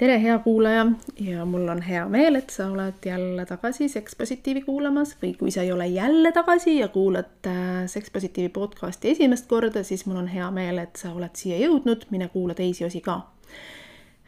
[0.00, 0.86] tere, hea kuulaja!
[1.20, 5.52] Ja mul on hea meel, et sa oled jälle tagasi Seks Positiivi kuulamas või kui
[5.52, 10.22] sa ei ole jälle tagasi ja kuulad äh, Seks Positiivi podcasti esimest korda, siis mul
[10.22, 13.18] on hea meel, et sa oled siia jõudnud, mine kuula teisi osi ka.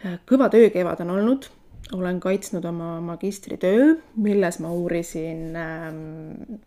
[0.05, 1.49] Äh, kõva töökevad on olnud,
[1.97, 6.61] olen kaitsnud oma magistritöö, milles ma uurisin ähm,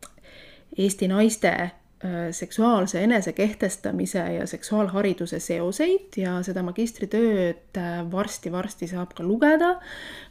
[0.78, 1.54] Eesti naiste
[2.32, 7.80] seksuaalse enesekehtestamise ja seksuaalhariduse seoseid ja seda magistritööd
[8.12, 9.80] varsti-varsti äh, saab ka lugeda.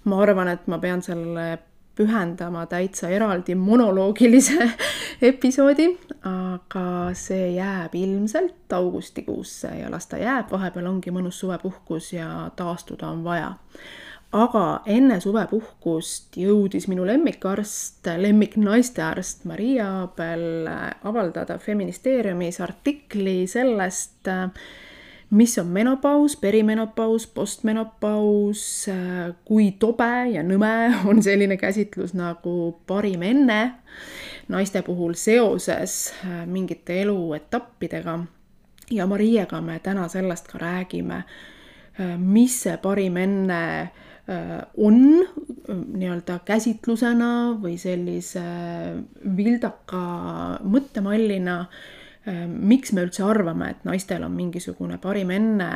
[0.05, 1.59] ma arvan, et ma pean sellele
[1.97, 4.71] pühendama täitsa eraldi monoloogilise
[5.31, 5.89] episoodi,
[6.29, 13.09] aga see jääb ilmselt augustikuusse ja las ta jääb, vahepeal ongi mõnus suvepuhkus ja taastuda
[13.09, 13.55] on vaja
[14.35, 20.67] aga enne suvepuhkust jõudis minu lemmikarst, lemmiknaistearst Maria Aabel
[21.07, 24.27] avaldada Feministeeriumis artikli sellest,
[25.35, 28.65] mis on menopaus, perimenopaus, postmenopaus,
[29.47, 30.75] kui tobe ja nõme
[31.11, 33.61] on selline käsitlus nagu parim enne
[34.51, 36.13] naiste puhul seoses
[36.47, 38.19] mingite eluetappidega.
[38.91, 41.23] ja Mariaga me täna sellest ka räägime,
[42.19, 43.91] mis see parim enne Äh,
[44.77, 48.45] on äh, nii-öelda käsitlusena või sellise
[49.37, 50.05] vildaka
[50.65, 51.59] mõttemallina,
[52.25, 55.69] äh, miks me üldse arvame, et naistel on mingisugune parim enne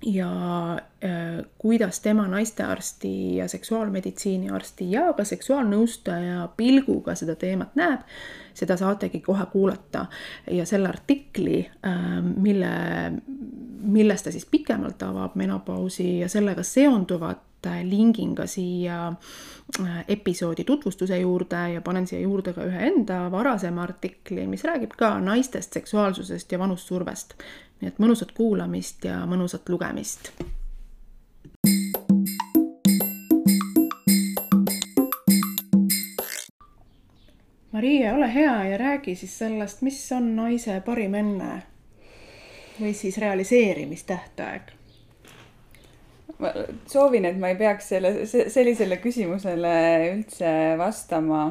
[0.00, 0.30] ja
[1.60, 8.06] kuidas tema naistearsti ja seksuaalmeditsiini arsti ja ka seksuaalnõustaja pilguga seda teemat näeb,
[8.56, 10.06] seda saategi kohe kuulata.
[10.50, 11.60] ja selle artikli,
[12.36, 12.72] mille,
[13.84, 17.49] milles ta siis pikemalt avab menopausi ja sellega seonduvat, Äh,
[17.84, 23.82] lingin ka siia äh, episoodi tutvustuse juurde ja panen siia juurde ka ühe enda varasema
[23.82, 27.34] artikli, mis räägib ka naistest, seksuaalsusest ja vanussurvest.
[27.80, 30.32] nii et mõnusat kuulamist ja mõnusat lugemist.
[37.72, 41.62] Maria, ole hea ja räägi siis sellest, mis on naise parim enne
[42.80, 44.79] või siis realiseerimistähtaeg
[46.38, 46.52] ma
[46.90, 49.74] soovin, et ma ei peaks selle, sellisele küsimusele
[50.12, 51.42] üldse vastama.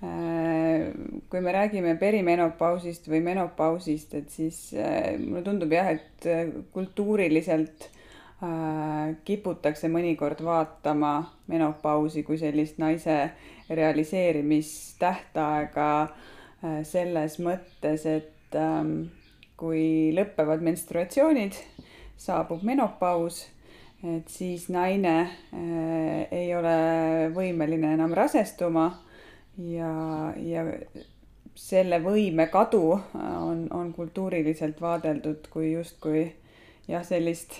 [0.00, 0.94] Äh,
[1.28, 7.90] kui me räägime perimenopausist või menopausist, et siis äh, mulle tundub jah, et äh, kultuuriliselt
[9.28, 13.36] kiputakse mõnikord vaatama menopausi kui sellist naise
[13.68, 16.08] realiseerimistähtaega
[16.88, 19.12] selles mõttes, et ähm,
[19.60, 21.52] kui lõpevad menstruatsioonid,
[22.16, 23.44] saabub menopaus
[24.04, 26.74] et siis naine äh, ei ole
[27.36, 28.86] võimeline enam rasestuma
[29.60, 29.90] ja,
[30.36, 30.64] ja
[31.60, 36.24] selle võime kadu on, on kultuuriliselt vaadeldud kui justkui
[36.88, 37.58] jah, sellist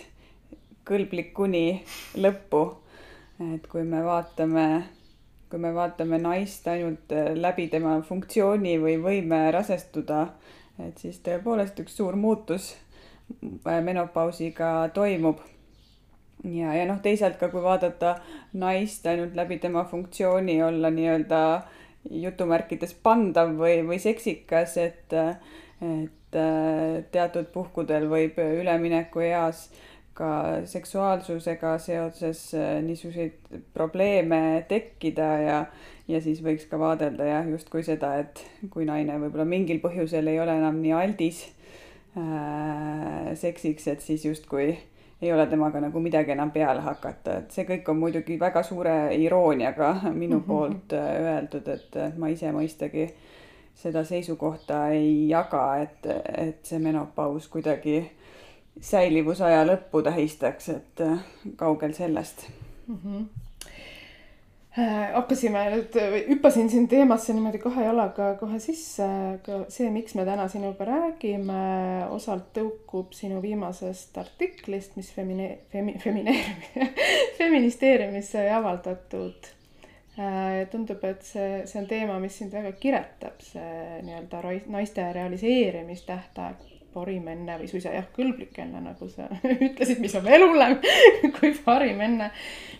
[0.88, 1.82] kõlblik kuni
[2.16, 2.62] lõppu.
[3.54, 4.66] et kui me vaatame,
[5.50, 10.26] kui me vaatame naist ainult läbi tema funktsiooni või võime rasestuda,
[10.78, 12.74] et siis tõepoolest üks suur muutus
[13.64, 15.40] menopausiga toimub
[16.44, 18.16] ja, ja noh, teisalt ka kui vaadata
[18.60, 21.42] naist ainult läbi tema funktsiooni olla nii-öelda
[22.10, 29.68] jutumärkides pandav või, või seksikas, et, et äh, teatud puhkudel võib üleminekueas
[30.16, 30.30] ka
[30.68, 35.60] seksuaalsusega seoses äh, niisuguseid probleeme tekkida ja,
[36.08, 40.40] ja siis võiks ka vaadelda jah, justkui seda, et kui naine võib-olla mingil põhjusel ei
[40.42, 41.44] ole enam nii aldis
[42.16, 44.72] äh, seksiks, et siis justkui
[45.22, 48.94] ei ole temaga nagu midagi enam peale hakata, et see kõik on muidugi väga suure
[49.16, 50.46] irooniaga minu mm -hmm.
[50.46, 53.10] poolt äh, öeldud, et ma ise mõistagi
[53.74, 56.06] seda seisukohta ei jaga, et,
[56.38, 58.10] et see menopaus kuidagi
[58.80, 61.18] säilivusaja lõppu tähistaks, et äh,
[61.56, 62.48] kaugel sellest
[62.86, 62.98] mm.
[63.04, 63.49] -hmm
[64.76, 65.96] hakkasime nüüd,
[66.28, 71.62] hüppasin siin teemasse niimoodi kahe jalaga kohe sisse, aga see, miks me täna sinuga räägime,
[72.14, 76.90] osalt tõukub sinu viimasest artiklist, mis femine-, femi-, femineeriumi
[77.40, 79.56] feministeeriumis sai avaldatud.
[80.20, 86.79] Äh, tundub, et see, see on teema, mis sind väga kiretab, see nii-öelda naiste realiseerimistähtaeg
[86.94, 89.28] parim enne või suisa jah, kõlblik enne, nagu sa
[89.68, 90.78] ütlesid, mis on veel hullem
[91.38, 92.30] kui parim enne.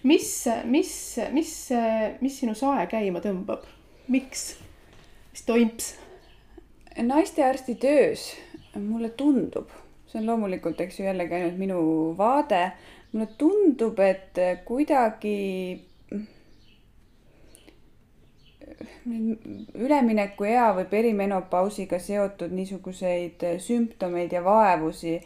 [0.03, 0.31] mis,
[0.71, 0.93] mis,
[1.35, 1.55] mis,
[2.21, 3.67] mis sinu sae käima tõmbab,
[4.11, 4.55] miks,
[5.33, 5.93] mis toimps?
[7.01, 8.25] naistearsti töös
[8.75, 9.71] mulle tundub,
[10.11, 11.79] see on loomulikult, eks ju, jällegi ainult minu
[12.19, 12.65] vaade,
[13.13, 15.37] mulle tundub, et kuidagi
[19.75, 25.19] üleminekuea või perimenopausiga seotud niisuguseid sümptomeid ja vaevusi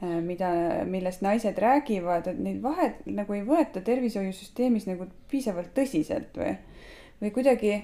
[0.00, 0.50] mida,
[0.88, 6.54] millest naised räägivad, et neid vahet nagu ei võeta tervishoiusüsteemis nagu piisavalt tõsiselt või,
[7.20, 7.74] või kuidagi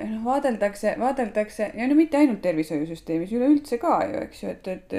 [0.00, 4.98] noh, vaadeldakse, vaadeldakse ja no mitte ainult tervishoiusüsteemis, üleüldse ka ju, eks ju, et, et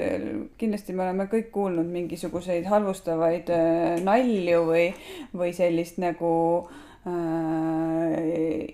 [0.61, 4.87] kindlasti me oleme kõik kuulnud mingisuguseid halvustavaid äh, nalju või,
[5.35, 6.33] või sellist nagu
[6.63, 6.92] äh,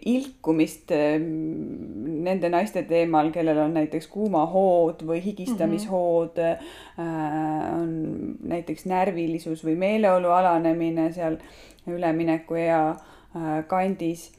[0.05, 6.67] ilkumist äh, nende naiste teemal, kellel on näiteks kuumahood või higistamishood mm,
[6.97, 7.01] -hmm.
[7.01, 11.39] äh, on näiteks närvilisus või meeleolu alanemine seal
[11.87, 14.31] üleminekuea äh, kandis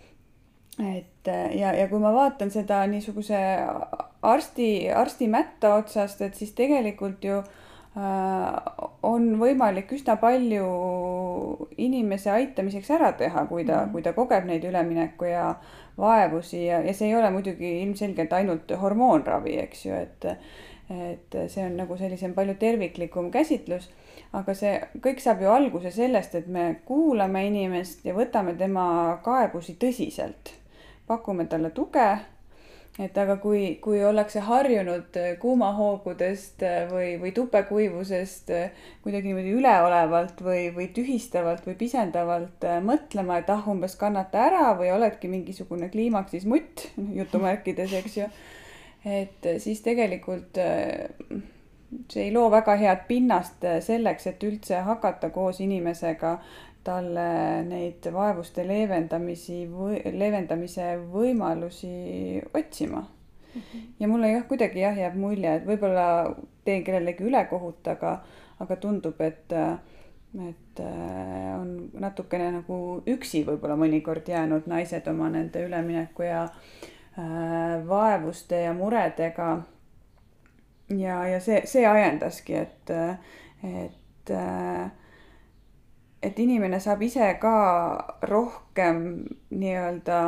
[0.80, 1.26] et
[1.58, 3.36] ja, ja kui ma vaatan seda niisuguse
[4.22, 7.50] arsti, arsti mätta otsast, et siis tegelikult ju äh,
[7.96, 10.66] on võimalik üsna palju
[11.82, 13.92] inimese aitamiseks ära teha, kui ta mm, -hmm.
[13.92, 15.54] kui ta kogeb neid ülemineku ja
[15.98, 20.24] vaevusi ja, ja see ei ole muidugi ilmselgelt ainult hormoonravi, eks ju, et
[20.90, 23.90] et see on nagu sellisem palju terviklikum käsitlus
[24.36, 29.76] aga see kõik saab ju alguse sellest, et me kuulame inimest ja võtame tema kaebusi
[29.80, 30.54] tõsiselt
[31.10, 32.06] pakume talle tuge.
[32.98, 39.54] Et aga kui, kui ollakse harjunud äh, kuumahoogudest äh, või, või tupekuivusest äh, kuidagi niimoodi
[39.56, 45.90] üleolevalt või, või tühistavalt või pisendavalt mõtlema, et ah, umbes kannata ära või oledki mingisugune
[45.92, 46.88] kliimaksis mutt
[47.20, 48.28] jutumärkides, eks ju.
[49.06, 50.58] et siis tegelikult
[52.10, 56.36] see ei loo väga head pinnast selleks, et üldse hakata koos inimesega
[56.84, 63.60] talle neid vaevuste leevendamisi või leevendamise võimalusi otsima mm.
[63.60, 63.86] -hmm.
[64.00, 66.34] ja mulle jah, kuidagi jah, jääb mulje, et võib-olla
[66.64, 68.20] teen kellelegi ülekohut, aga,
[68.60, 69.52] aga tundub, et,
[70.48, 77.88] et äh, on natukene nagu üksi võib-olla mõnikord jäänud naised oma nende ülemineku ja äh,
[77.88, 79.50] vaevuste ja muredega.
[80.88, 82.90] ja, ja see, see ajendaski, et,
[83.62, 84.90] et äh,
[86.22, 87.54] et inimene saab ise ka
[88.28, 89.04] rohkem
[89.50, 90.20] nii-öelda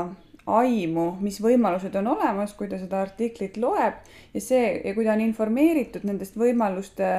[0.47, 4.01] aimu, mis võimalused on olemas, kui ta seda artiklit loeb
[4.35, 7.11] ja see ja kui ta on informeeritud nendest võimaluste,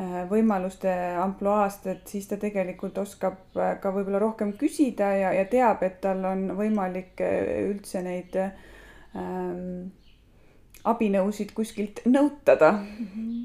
[0.00, 5.44] äh, võimaluste ampluaast, et siis ta tegelikult oskab äh, ka võib-olla rohkem küsida ja, ja
[5.50, 9.90] teab, et tal on võimalik äh, üldse neid ähm,
[10.86, 13.12] abinõusid kuskilt nõutada mm.
[13.12, 13.44] -hmm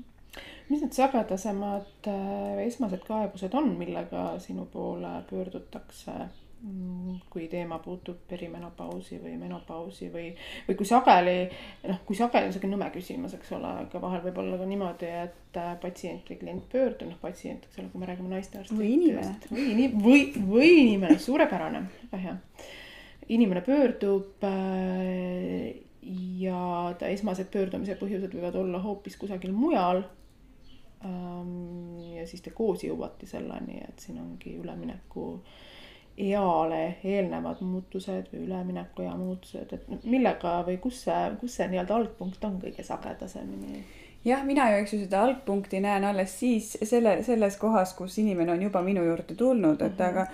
[0.72, 6.14] mis need sagedasemad äh, esmased kaebused on, millega sinu poole pöördutakse,
[6.64, 10.30] mm, kui teema puutub perimenopausi või menopausi või,
[10.68, 11.36] või kui sageli,
[11.90, 15.12] noh, kui sageli on sihuke nõme küsimus, eks ole, aga vahel võib olla ka niimoodi,
[15.26, 18.80] et äh, patsient või klient pöördub, noh, patsient, eks ole, kui me räägime naistearstist.
[18.80, 19.36] või inimene.
[19.52, 21.84] või inim-, või, või inimene, suurepärane,
[22.14, 22.38] väga hea.
[23.32, 25.68] inimene pöördub äh,
[26.42, 30.04] ja ta esmased pöördumise põhjused võivad olla hoopis kusagil mujal
[31.02, 35.42] ja siis te koos jõuate selleni, et siin ongi ülemineku
[36.22, 42.46] eale eelnevad muutused või üleminekuea muutused, et millega või kus see, kus see nii-öelda algpunkt
[42.46, 43.84] on kõige sagedasemini?
[44.26, 48.54] jah, mina ju, eks ju, seda algpunkti näen alles siis selle, selles kohas, kus inimene
[48.54, 50.10] on juba minu juurde tulnud, et mm -hmm.
[50.10, 50.28] aga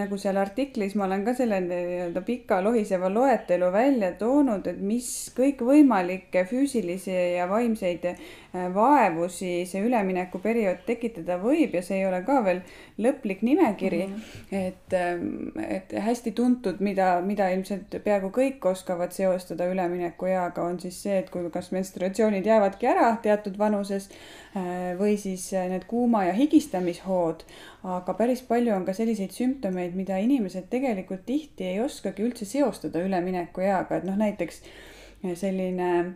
[0.00, 5.10] nagu seal artiklis ma olen ka selle nii-öelda pika lohiseva loetelu välja toonud, et mis
[5.36, 8.04] kõikvõimalikke füüsilisi ja vaimseid
[8.54, 12.60] vaevusi see üleminekuperiood tekitada võib ja see ei ole ka veel
[13.02, 14.14] lõplik nimekiri mm.
[14.14, 14.58] -hmm.
[14.58, 21.02] et, ähm, et hästi tuntud, mida, mida ilmselt peaaegu kõik oskavad seostada üleminekueaga, on siis
[21.02, 24.08] see, et kui kas menstruatsioonid jäävadki ära teatud vanuses
[24.56, 27.44] äh, või siis äh, need kuuma ja higistamishood.
[27.84, 33.02] aga päris palju on ka selliseid sümptomeid, mida inimesed tegelikult tihti ei oskagi üldse seostada
[33.02, 36.14] üleminekueaga, et noh, näiteks äh, selline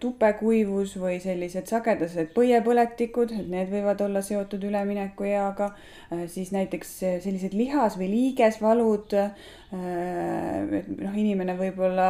[0.00, 5.72] tupekuivus või sellised sagedased põiepõletikud, et need võivad olla seotud üleminekueaga,
[6.26, 6.94] siis näiteks
[7.24, 9.30] sellised lihas- või liigesvalud Äh,
[9.70, 12.06] et noh, inimene võib-olla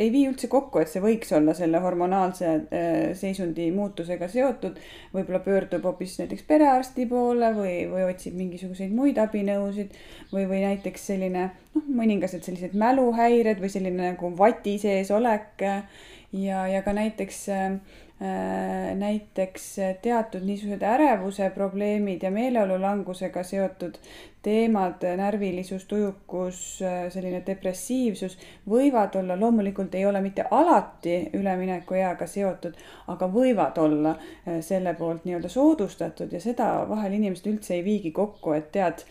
[0.00, 4.78] ei vii üldse kokku, et see võiks olla selle hormonaalse äh, seisundi muutusega seotud.
[5.12, 9.92] võib-olla pöördub hoopis näiteks perearsti poole või, või otsib mingisuguseid muid abinõusid
[10.32, 16.66] või, või näiteks selline noh, mõningased sellised mäluhäired või selline nagu vati sees olek ja,
[16.72, 17.76] ja ka näiteks äh,
[18.98, 19.66] näiteks
[20.02, 24.00] teatud niisugused ärevuse probleemid ja meeleolulangusega seotud
[24.42, 26.78] teemad, närvilisus, tujukus,
[27.10, 28.38] selline depressiivsus
[28.70, 32.78] võivad olla, loomulikult ei ole mitte alati üleminekueaga seotud,
[33.12, 38.14] aga võivad olla eh, selle poolt nii-öelda soodustatud ja seda vahel inimesed üldse ei viigi
[38.14, 39.04] kokku, et tead,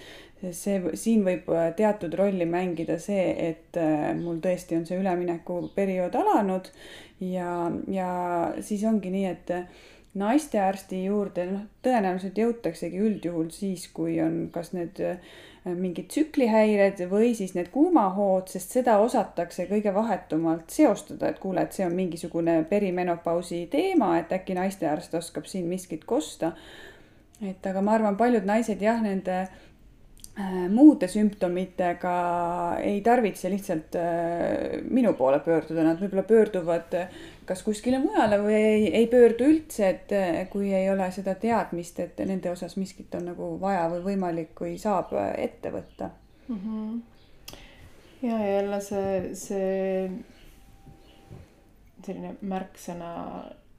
[0.51, 3.77] see, siin võib teatud rolli mängida see, et
[4.21, 6.69] mul tõesti on see üleminekuperiood alanud
[7.23, 8.09] ja, ja
[8.61, 9.53] siis ongi nii, et
[10.17, 15.01] naistearsti juurde noh, tõenäoliselt jõutaksegi üldjuhul siis, kui on kas need
[15.67, 21.75] mingid tsüklihäired või siis need kuumahood, sest seda osatakse kõige vahetumalt seostada, et kuule, et
[21.75, 26.53] see on mingisugune perimenopausi teema, et äkki naistearst oskab siin miskit kosta.
[27.41, 29.66] et aga ma arvan, paljud naised jah, nende Äh,
[30.69, 32.11] muude sümptomitega
[32.83, 37.17] ei tarvitse lihtsalt äh, minu poole pöörduda, nad võib-olla pöörduvad äh,
[37.47, 42.19] kas kuskile mujale või ei, ei pöördu üldse, et kui ei ole seda teadmist, et
[42.27, 46.09] nende osas miskit on nagu vaja või võimalik või saab ette võtta
[46.47, 46.57] mm.
[46.63, 47.55] -hmm.
[48.29, 50.09] ja jälle see, see
[52.05, 53.13] selline märksõna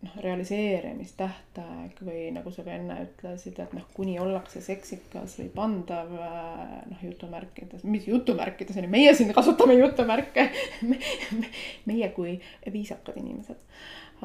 [0.04, 6.12] noh, realiseerimistähtaeg või nagu sa ka enne ütlesid, et noh, kuni ollakse seksikas või pandav
[6.14, 10.48] noh, jutumärkides, mis jutumärkides on ju, meie siin kasutame jutumärke
[10.86, 11.00] me,
[11.38, 11.50] me,
[11.90, 12.36] meie kui
[12.66, 13.58] viisakad inimesed.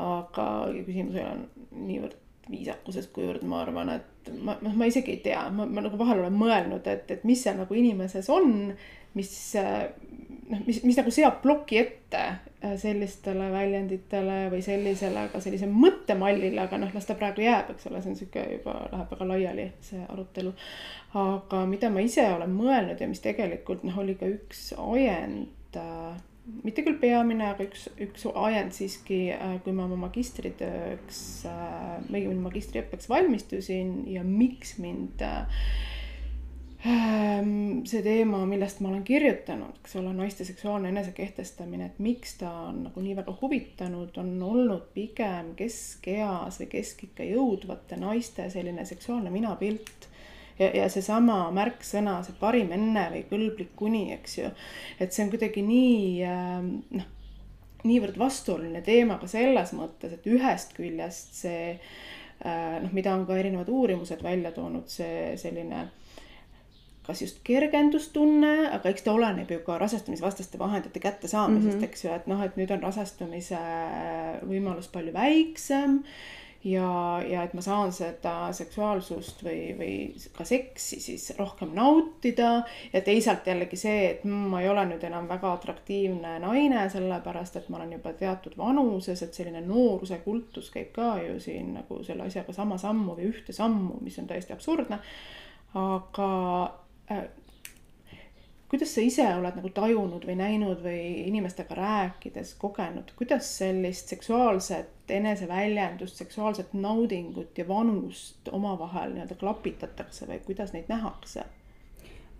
[0.01, 5.21] aga küsimus ei ole niivõrd viisakuses, kuivõrd ma arvan, et ma, noh, ma isegi ei
[5.23, 8.73] tea, ma, ma nagu vahel olen mõelnud, et, et mis seal nagu inimeses on,
[9.17, 9.31] mis
[10.49, 16.61] noh, mis, mis nagu seab ploki ette äh, sellistele väljenditele või sellisele ka sellise mõttemallile,
[16.63, 19.69] aga noh, las ta praegu jääb, eks ole, see on sihuke juba läheb väga laiali,
[19.85, 20.53] see arutelu.
[21.23, 26.13] aga mida ma ise olen mõelnud ja mis tegelikult noh, oli ka üks ajend äh,
[26.63, 31.23] mitte küll peamine, aga üks, üks ajend siiski, äh, kui ma oma magistritööks,
[32.09, 35.65] õigemini magistriõppeks valmistusin ja miks mind äh,
[36.83, 42.81] see teema, millest ma olen kirjutanud, eks ole, naiste seksuaalne enesekehtestamine, et miks ta on
[42.89, 50.09] nagu nii väga huvitanud, on olnud pigem keskeas või keskikka jõudvate naiste selline seksuaalne minapilt
[50.59, 54.51] ja, ja seesama märksõna, see parim enne või kõlblik kuni, eks ju.
[54.99, 57.09] et see on kuidagi nii ehm, noh,
[57.87, 63.39] niivõrd vastuoluline teema ka selles mõttes, et ühest küljest see äh, noh, mida on ka
[63.39, 65.87] erinevad uurimused välja toonud, see selline
[67.07, 71.89] kas just kergendustunne, aga eks ta oleneb ju ka rasestumisvastaste vahendite kättesaamisest mm, -hmm.
[71.89, 73.59] eks ju, et noh, et nüüd on rasestumise
[74.47, 75.99] võimalus palju väiksem
[76.63, 79.95] ja, ja et ma saan seda seksuaalsust või, või
[80.35, 82.51] ka seksi siis rohkem nautida
[82.93, 87.59] ja teisalt jällegi see, et mm, ma ei ole nüüd enam väga atraktiivne naine, sellepärast
[87.59, 91.99] et ma olen juba teatud vanuses, et selline nooruse kultus käib ka ju siin nagu
[92.03, 94.99] selle asjaga sama sammu või ühte sammu, mis on täiesti absurdne.
[95.73, 96.29] aga
[97.11, 97.23] Äh,
[98.69, 105.11] kuidas sa ise oled nagu tajunud või näinud või inimestega rääkides kogenud, kuidas sellist seksuaalset
[105.17, 111.45] eneseväljendust, seksuaalset naudingut ja vanust omavahel nii-öelda klapitatakse või kuidas neid nähakse?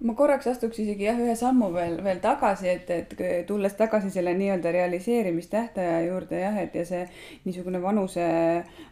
[0.03, 3.13] Ma korraks astuks isegi jah, ühe sammu veel, veel tagasi, et, et
[3.47, 7.03] tulles tagasi selle nii-öelda realiseerimistähtaja juurde jah, et ja see
[7.45, 8.25] niisugune vanuse,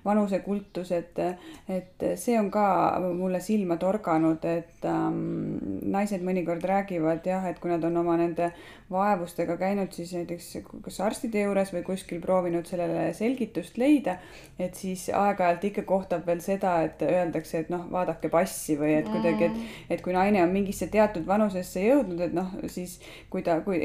[0.05, 1.19] vanusekultus, et,
[1.67, 2.65] et see on ka
[3.03, 5.59] mulle silma torganud, et ähm,
[5.91, 8.53] naised mõnikord räägivad jah, et kui nad on oma nende
[8.91, 10.47] vaevustega käinud siis näiteks
[10.83, 14.17] kas arstide juures või kuskil proovinud sellele selgitust leida,
[14.59, 19.07] et siis aeg-ajalt ikka kohtab veel seda, et öeldakse, et noh, vaadake passi või et
[19.11, 22.97] kuidagi, et, et kui naine on mingisse teatud vanusesse jõudnud, et noh, siis
[23.33, 23.79] kui ta, kui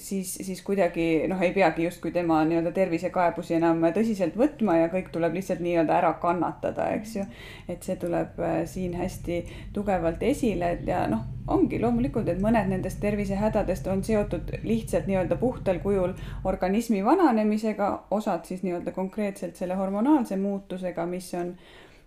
[0.00, 5.10] siis, siis kuidagi noh, ei peagi justkui tema nii-öelda tervisekaebusi enam tõsiselt võtma ja kõik
[5.14, 7.28] tuleb lihtsalt nii-öelda ära kannatada, eks ju.
[7.68, 9.42] et see tuleb äh, siin hästi
[9.74, 15.80] tugevalt esile, ja noh ongi loomulikult, et mõned nendest tervisehädadest on seotud lihtsalt nii-öelda puhtal
[15.84, 16.14] kujul
[16.48, 21.52] organismi vananemisega, osad siis nii-öelda konkreetselt selle hormonaalse muutusega, mis on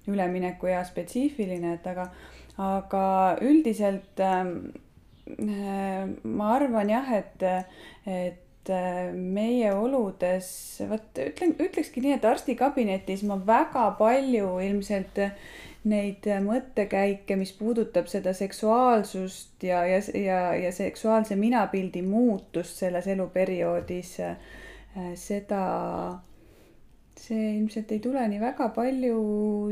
[0.08, 2.08] üleminekuea spetsiifiline, et aga,
[2.58, 4.44] aga üldiselt äh,
[6.24, 7.44] ma arvan jah, et,
[8.08, 10.50] et äh, meie oludes,
[10.90, 15.22] vot ütlen, ütlekski nii, et arstikabinetis ma väga palju ilmselt
[15.88, 24.18] neid mõttekäike, mis puudutab seda seksuaalsust ja, ja, ja, ja seksuaalse minapildi muutust selles eluperioodis,
[24.26, 24.36] äh,
[25.16, 25.64] seda,
[27.20, 29.18] see ilmselt ei tule nii väga palju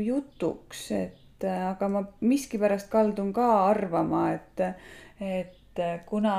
[0.04, 4.64] jutuks, et äh, aga ma miskipärast kaldun ka arvama, et,
[5.20, 6.36] et kuna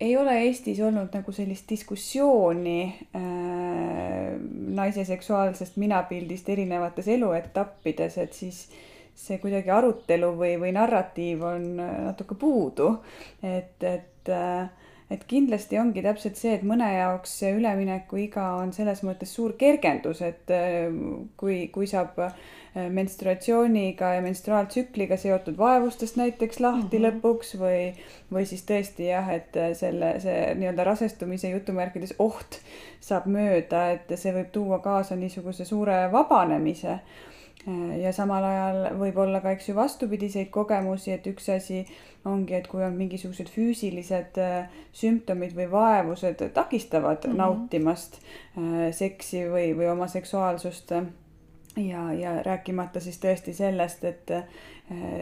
[0.00, 2.80] ei ole Eestis olnud nagu sellist diskussiooni
[3.16, 4.38] äh,
[4.80, 8.62] naise seksuaalsest minapildist erinevates eluetappides, et siis
[9.20, 12.94] see kuidagi arutelu või, või narratiiv on äh, natuke puudu.
[13.42, 14.70] et, et, äh,
[15.10, 20.22] et kindlasti ongi täpselt see, et mõne jaoks see üleminekuiga on selles mõttes suur kergendus,
[20.22, 20.86] et äh,
[21.40, 22.34] kui, kui saab äh,
[22.94, 27.06] menstruatsiooniga ja menstruaaltsükliga seotud vaevustest näiteks lahti mm -hmm.
[27.06, 27.80] lõpuks või,
[28.32, 32.60] või siis tõesti jah, et selle, see nii-öelda rasestumise jutumärkides oht
[33.00, 37.00] saab mööda, et see võib tuua kaasa niisuguse suure vabanemise
[38.00, 41.82] ja samal ajal võib olla ka, eks ju, vastupidiseid kogemusi, et üks asi
[42.24, 47.36] ongi, et kui on mingisugused füüsilised äh, sümptomid või vaevused takistavad mm -hmm.
[47.36, 50.92] nautimast äh, seksi või, või oma seksuaalsust
[51.76, 54.44] ja, ja rääkimata siis tõesti sellest, et äh,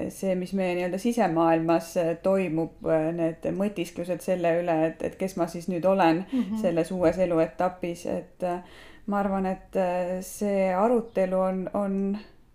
[0.08, 5.68] see, mis meie nii-öelda sisemaailmas toimub, need mõtisklused selle üle, et, et kes ma siis
[5.68, 6.60] nüüd olen mm -hmm.
[6.60, 8.46] selles uues eluetapis, et
[9.08, 9.76] ma arvan, et
[10.22, 11.94] see arutelu on, on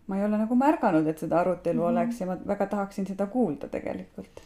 [0.08, 1.92] ma ei ole nagu märganud, et seda arutelu mm -hmm.
[1.92, 4.42] oleks ja ma väga tahaksin seda kuulda tegelikult.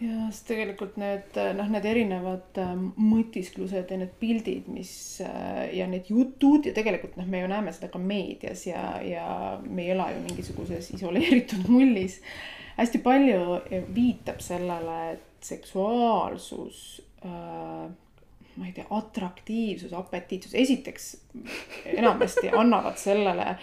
[0.00, 5.86] ja sest tegelikult need noh, need erinevad äh, mõtisklused ja need pildid, mis äh, ja
[5.86, 9.90] need jutud ja tegelikult noh, me ju näeme seda ka meedias ja, ja me ei
[9.90, 12.20] ela ju mingisuguses isoleeritud mullis.
[12.76, 13.60] hästi palju
[13.94, 17.90] viitab sellele, et seksuaalsus äh,
[18.56, 21.16] ma ei tea, atraktiivsus, apetiitsus, esiteks
[21.84, 23.56] enamasti annavad sellele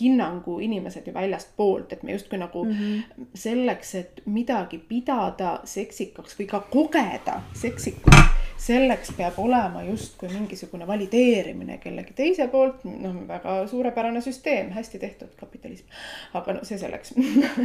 [0.00, 3.26] hinnangu inimesed ju väljastpoolt, et me justkui nagu mm -hmm.
[3.34, 11.78] selleks, et midagi pidada seksikaks või ka kogeda seksikust, selleks peab olema justkui mingisugune valideerimine
[11.78, 15.86] kellegi teise poolt, noh, väga suurepärane süsteem, hästi tehtud kapitalism.
[16.34, 17.14] aga no see selleks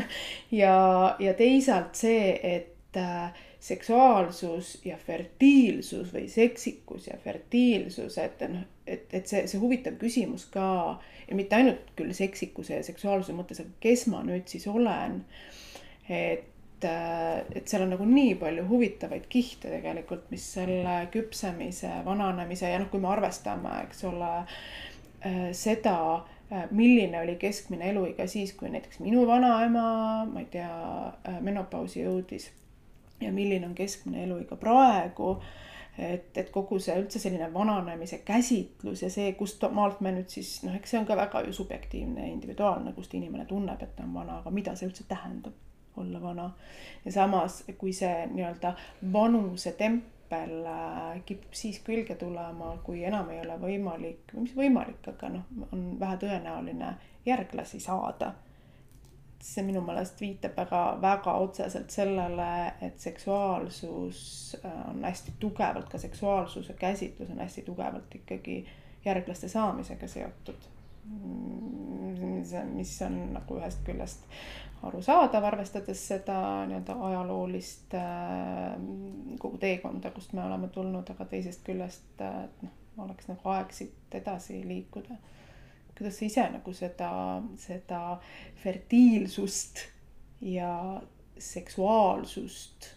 [0.64, 8.65] ja, ja teisalt see, et äh, seksuaalsus ja fertiilsus või seksikus ja fertiilsus, et noh,
[8.84, 10.65] et, et see, see huvitav küsimus ka
[11.29, 15.22] ja mitte ainult küll seksikuse ja seksuaalsuse mõttes, aga kes ma nüüd siis olen.
[16.12, 22.74] et, äh, et seal on nagu nii palju huvitavaid kihte tegelikult, mis selle küpsemise, vananemise
[22.74, 24.34] ja noh, kui me arvestame, eks ole,
[25.24, 25.96] äh, seda
[26.51, 29.88] äh, milline oli keskmine eluiga siis, kui näiteks minu vanaema,
[30.27, 32.50] ma ei tea, menopausi jõudis
[33.22, 35.38] ja milline on keskmine eluiga praegu
[35.98, 40.55] et, et kogu see üldse selline vananemise käsitlus ja see, kust maalt me nüüd siis
[40.65, 44.06] noh, eks see on ka väga ju subjektiivne ja individuaalne, kust inimene tunneb, et ta
[44.08, 45.56] on vana, aga mida see üldse tähendab,
[46.02, 46.49] olla vana.
[47.06, 48.73] ja samas, kui see nii-öelda
[49.13, 55.30] vanuse tempel äh, kipub siis külge tulema, kui enam ei ole võimalik, mis võimalik, aga
[55.36, 56.95] noh, on vähetõenäoline
[57.28, 58.34] järglasi saada
[59.43, 62.49] see minu meelest viitab väga, väga otseselt sellele,
[62.82, 64.21] et seksuaalsus
[64.63, 68.65] äh, on hästi tugevalt, ka seksuaalsuse käsitlus on hästi tugevalt ikkagi
[69.06, 70.69] järglaste saamisega seotud.
[72.73, 74.23] mis on nagu ühest küljest
[74.84, 76.38] arusaadav, arvestades seda
[76.69, 78.79] nii-öelda ajaloolist äh,
[79.39, 83.75] kogu teekonda, kust me oleme tulnud, aga teisest küljest, äh, et noh, oleks nagu aeg
[83.75, 85.19] siit edasi liikuda
[85.97, 87.12] kuidas sa ise nagu seda,
[87.62, 88.01] seda
[88.63, 89.86] fertiilsust
[90.41, 91.01] ja
[91.38, 92.89] seksuaalsust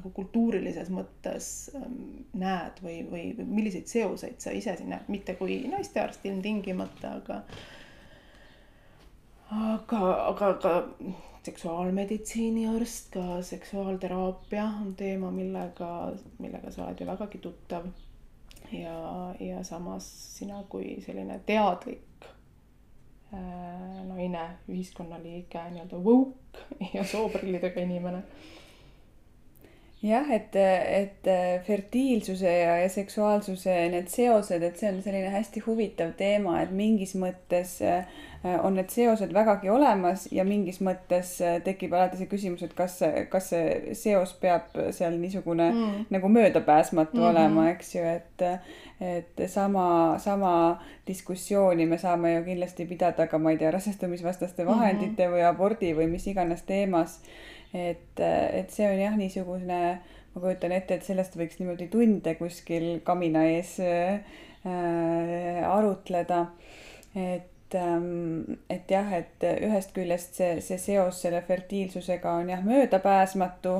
[0.00, 5.34] nagu kultuurilises mõttes ähm, näed või, või, või milliseid seoseid sa ise siin näed, mitte
[5.36, 7.42] kui naistearst ilmtingimata, aga
[9.50, 10.00] aga,
[10.30, 10.74] aga ka
[11.44, 15.90] seksuaalmeditsiini arst, ka seksuaalteraapia on teema, millega,
[16.38, 17.88] millega sa oled ju vägagi tuttav
[18.72, 20.06] ja, ja samas
[20.36, 22.26] sina kui selline teadlik
[23.34, 26.64] äh, naine, ühiskonnaliige, nii-öelda woke
[26.96, 28.22] ja sooprillidega inimene
[30.02, 31.28] jah, et, et
[31.66, 37.12] fertiilsuse ja, ja seksuaalsuse need seosed, et see on selline hästi huvitav teema, et mingis
[37.20, 38.06] mõttes äh,
[38.64, 42.96] on need seosed vägagi olemas ja mingis mõttes äh, tekib alati see küsimus, et kas,
[43.32, 46.06] kas see seos peab seal niisugune mm.
[46.16, 47.30] nagu möödapääsmatu mm -hmm.
[47.30, 48.48] olema, eks ju, et
[49.00, 55.26] et sama, sama diskussiooni me saame ju kindlasti pidada ka, ma ei tea, rasestumisvastaste vahendite
[55.26, 55.36] mm -hmm.
[55.36, 57.20] või abordi või mis iganes teemas.
[57.74, 59.80] Et, et see on jah, niisugune,
[60.34, 64.20] ma kujutan ette, et sellest võiks niimoodi tunde kuskil kamina ees äh,
[65.66, 66.46] arutleda.
[67.14, 73.76] et ähm, et jah, et ühest küljest see, see seos selle fertiilsusega on jah möödapääsmatu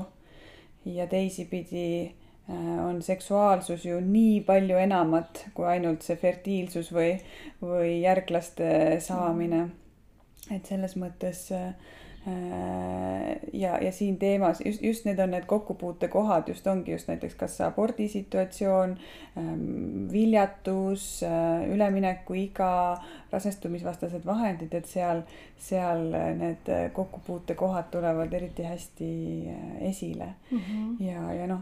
[0.85, 2.14] ja teisipidi
[2.50, 7.14] äh, on seksuaalsus ju nii palju enamat kui ainult see fertiilsus või,
[7.62, 9.68] või järglaste saamine.
[10.50, 11.74] et selles mõttes äh,
[13.52, 17.61] ja, ja siin teemas just, just need on need kokkupuutekohad, just ongi just näiteks kas
[17.61, 18.96] abordisituatsioon,
[19.38, 23.00] ähm, viljatus, äh, üleminekuiga,
[23.33, 25.22] rasestumisvastased vahendid, et seal,
[25.56, 29.11] seal need kokkupuutekohad tulevad eriti hästi
[29.48, 30.59] äh, esile mm.
[30.59, 31.04] -hmm.
[31.04, 31.61] ja, ja noh,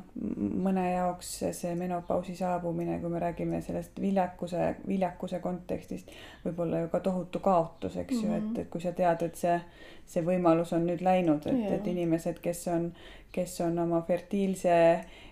[0.68, 6.10] mõne jaoks see menopausi saabumine, kui me räägime sellest viljakuse, viljakuse kontekstist,
[6.44, 8.26] võib olla ju ka tohutu kaotus, eks mm -hmm.
[8.26, 8.60] ju, et, mhm.
[8.60, 9.60] et kui sa tead, et see,
[10.06, 12.90] see võimalus on nüüd läinud, et et inimesed, kes on,
[13.32, 14.74] kes on oma fertiilse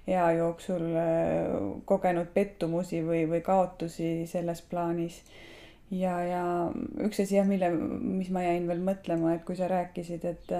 [0.06, 5.22] ea jooksul äh, kogenud pettumusi või, või kaotusi selles plaanis.
[5.90, 6.44] Ja, ja
[7.06, 10.54] üks asi jah, mille, mis ma jäin veel mõtlema, et kui sa rääkisid, et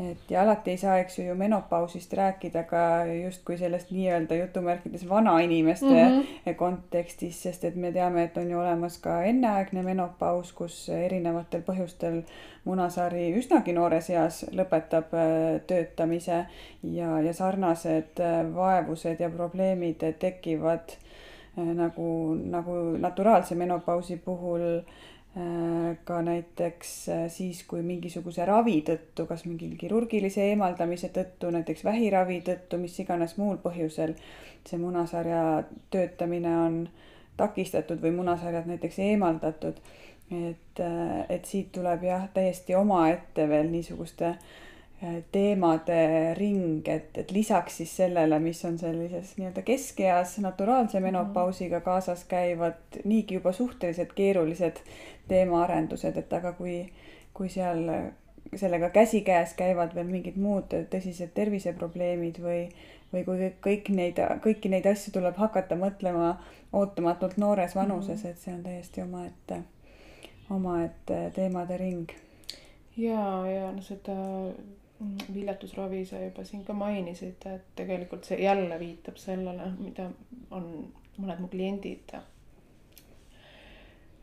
[0.00, 5.08] et ja alati ei saa, eks ju, ju menopausist rääkida ka justkui sellest nii-öelda jutumärkides
[5.08, 6.54] vanainimeste mm -hmm.
[6.54, 12.22] kontekstis, sest et me teame, et on ju olemas ka enneaegne menopaus, kus erinevatel põhjustel
[12.64, 16.46] munasari üsnagi noores eas lõpetab äh, töötamise
[16.82, 20.96] ja, ja sarnased äh, vaevused ja probleemid tekivad
[21.58, 24.82] äh, nagu, nagu naturaalse menopausi puhul
[26.04, 32.40] ka näiteks äh, siis, kui mingisuguse ravi tõttu, kas mingi kirurgilise eemaldamise tõttu, näiteks vähiravi
[32.46, 34.16] tõttu, mis iganes muul põhjusel
[34.66, 36.80] see munasarja töötamine on
[37.38, 39.78] takistatud või munasarjad näiteks eemaldatud.
[40.30, 40.80] et,
[41.28, 44.36] et siit tuleb jah, täiesti omaette veel niisuguste äh,
[45.32, 51.06] teemade ring, et, et lisaks siis sellele, mis on sellises nii-öelda keskeas naturaalse mhm.
[51.06, 54.82] menopausiga kaasas käivad niigi juba suhteliselt keerulised
[55.28, 56.82] teemaarendused, et aga kui,
[57.34, 57.86] kui seal
[58.56, 62.64] sellega käsikäes käivad veel mingid muud tõsised terviseprobleemid või,
[63.12, 66.34] või kui kõik neid, kõiki neid asju tuleb hakata mõtlema
[66.76, 68.34] ootamatult noores vanuses, mhm.
[68.34, 69.62] et see on täiesti omaette,
[70.50, 72.12] omaette teemade ring.
[72.96, 74.18] ja, ja no seda
[75.34, 80.10] viljatusravi sa juba siin ka mainisid, et tegelikult see jälle viitab sellele, mida
[80.50, 80.66] on
[81.18, 82.14] mõned mu kliendid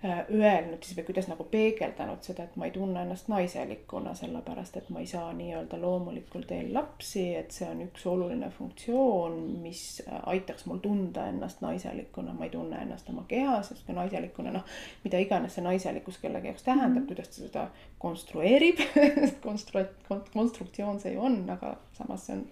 [0.03, 4.91] öelnud siis või kuidas nagu peegeldanud seda, et ma ei tunne ennast naiselikuna, sellepärast et
[4.93, 9.81] ma ei saa nii-öelda loomulikul teel lapsi, et see on üks oluline funktsioon, mis
[10.29, 14.77] aitaks mul tunda ennast naiselikuna, ma ei tunne ennast oma kehas, sest ka naiselikuna noh,
[15.03, 17.07] mida iganes see naiselikkus kellegi jaoks tähendab mm, -hmm.
[17.07, 18.85] kuidas ta seda konstrueerib
[19.47, 19.87] konstru-,
[20.33, 22.45] konstruktsioon see ju on, aga samas see on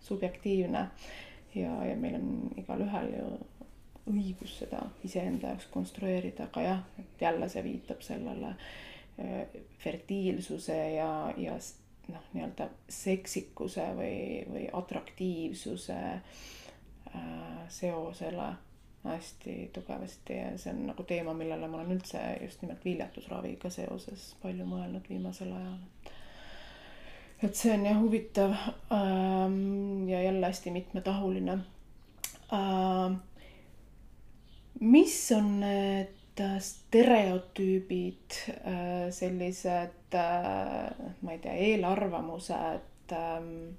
[0.00, 0.90] subjektiivne.
[1.54, 3.26] ja, ja meil on igalühel ju
[4.10, 11.12] õigus seda iseenda jaoks konstrueerida, aga jah, et jälle see viitab sellele äh, fertiilsuse ja,
[11.38, 11.54] ja
[12.10, 14.18] noh, nii-öelda seksikuse või,
[14.50, 18.50] või atraktiivsuse äh, seosele
[19.02, 24.28] hästi tugevasti ja see on nagu teema, millele ma olen üldse just nimelt viljatusraviga seoses
[24.42, 26.12] palju mõelnud viimasel ajal, et
[27.42, 28.54] et see on jah huvitav
[28.94, 31.58] ähm, ja jälle hästi mitmetahuline
[32.52, 33.20] ähm,.
[34.82, 36.18] Mis on need
[36.58, 43.76] stereotüübid äh,, sellised äh, ma ei tea, eelarvamused ähm,,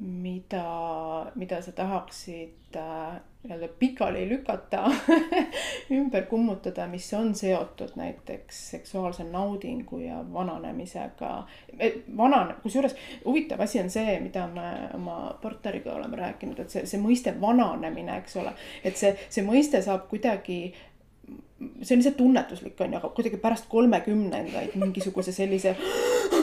[0.00, 0.64] mida,
[1.36, 4.92] mida sa tahaksid äh, nii-öelda pikali lükata
[5.90, 11.46] ümber kummutada, mis on seotud näiteks seksuaalse naudingu ja vananemisega.
[12.16, 17.00] vanane, kusjuures huvitav asi on see, mida me oma partneriga oleme rääkinud, et see, see
[17.00, 18.52] mõiste vananemine, eks ole,
[18.84, 20.60] et see, see mõiste saab kuidagi
[21.82, 25.76] see on lihtsalt tunnetuslik on ju, aga kuidagi pärast kolmekümnendaid mingisuguse sellise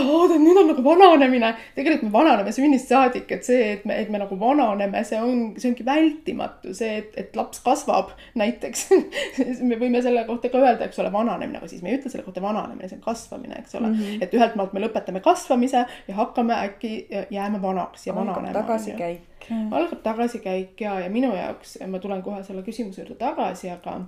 [0.00, 1.52] et nüüd on nagu vananemine.
[1.74, 5.44] tegelikult me vananeme sünnist saadik, et see, et me, et me nagu vananeme, see on,
[5.60, 8.86] see ongi vältimatu, see, et, et laps kasvab näiteks
[9.68, 12.26] me võime selle kohta ka öelda, eks ole, vananemine, aga siis me ei ütle selle
[12.26, 14.02] kohta vananemine, see on kasvamine, eks ole mm.
[14.02, 14.26] -hmm.
[14.26, 16.92] et ühelt maalt me lõpetame kasvamise ja hakkame äkki
[17.30, 18.52] jääma vanaks ja vananema.
[18.52, 19.50] tagasikäik.
[19.70, 24.00] algab tagasikäik ja, ja minu jaoks, ma tulen kohe selle küsimuse juurde tagasi, aga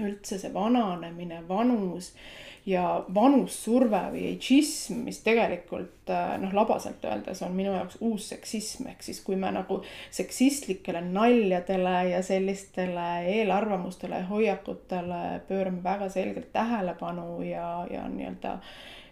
[0.00, 2.12] üldse see vananemine, vanus
[2.66, 8.90] ja vanussurve või ageism, mis tegelikult äh, noh, labaselt öeldes on minu jaoks uus seksism,
[8.92, 9.80] ehk siis kui me nagu
[10.14, 18.58] seksistlikele naljadele ja sellistele eelarvamustele ja hoiakutele pöörame väga selgelt tähelepanu ja, ja nii-öelda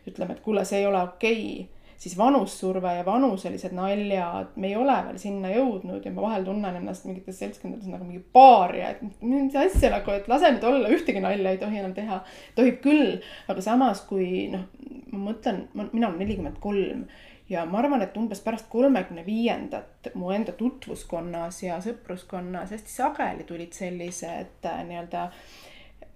[0.09, 4.77] ütleme, et kuule, see ei ole okei okay siis vanussurve ja vanuselised naljad, me ei
[4.79, 9.23] ole veel sinna jõudnud ja ma vahel tunnen ennast mingites seltskondades nagu mingi paaria, et
[9.23, 12.21] mis asja nagu, et lase nüüd olla, ühtegi nalja ei tohi enam teha.
[12.59, 13.19] tohib küll,
[13.51, 14.69] aga samas kui noh,
[15.11, 17.09] ma mõtlen, mina olen nelikümmend kolm
[17.49, 23.49] ja ma arvan, et umbes pärast kolmekümne viiendat mu enda tutvuskonnas ja sõpruskonnas hästi sageli
[23.49, 25.25] tulid sellised äh, nii-öelda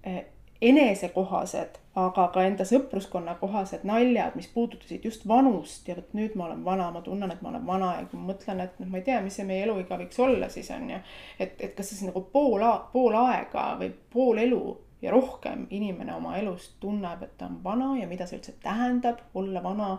[0.07, 0.23] äh,
[0.69, 6.47] enesekohased, aga ka enda sõpruskonna kohased naljad, mis puudutasid just vanust ja vot nüüd ma
[6.47, 9.01] olen vana, ma tunnen, et ma olen vana ja kui ma mõtlen, et noh, ma
[9.01, 11.01] ei tea, mis see meie eluiga võiks olla siis on ju.
[11.39, 14.63] et, et kas siis nagu pool, pool aega või pool elu
[15.03, 19.19] ja rohkem inimene oma elus tunneb, et ta on vana ja mida see üldse tähendab
[19.35, 19.97] olla vana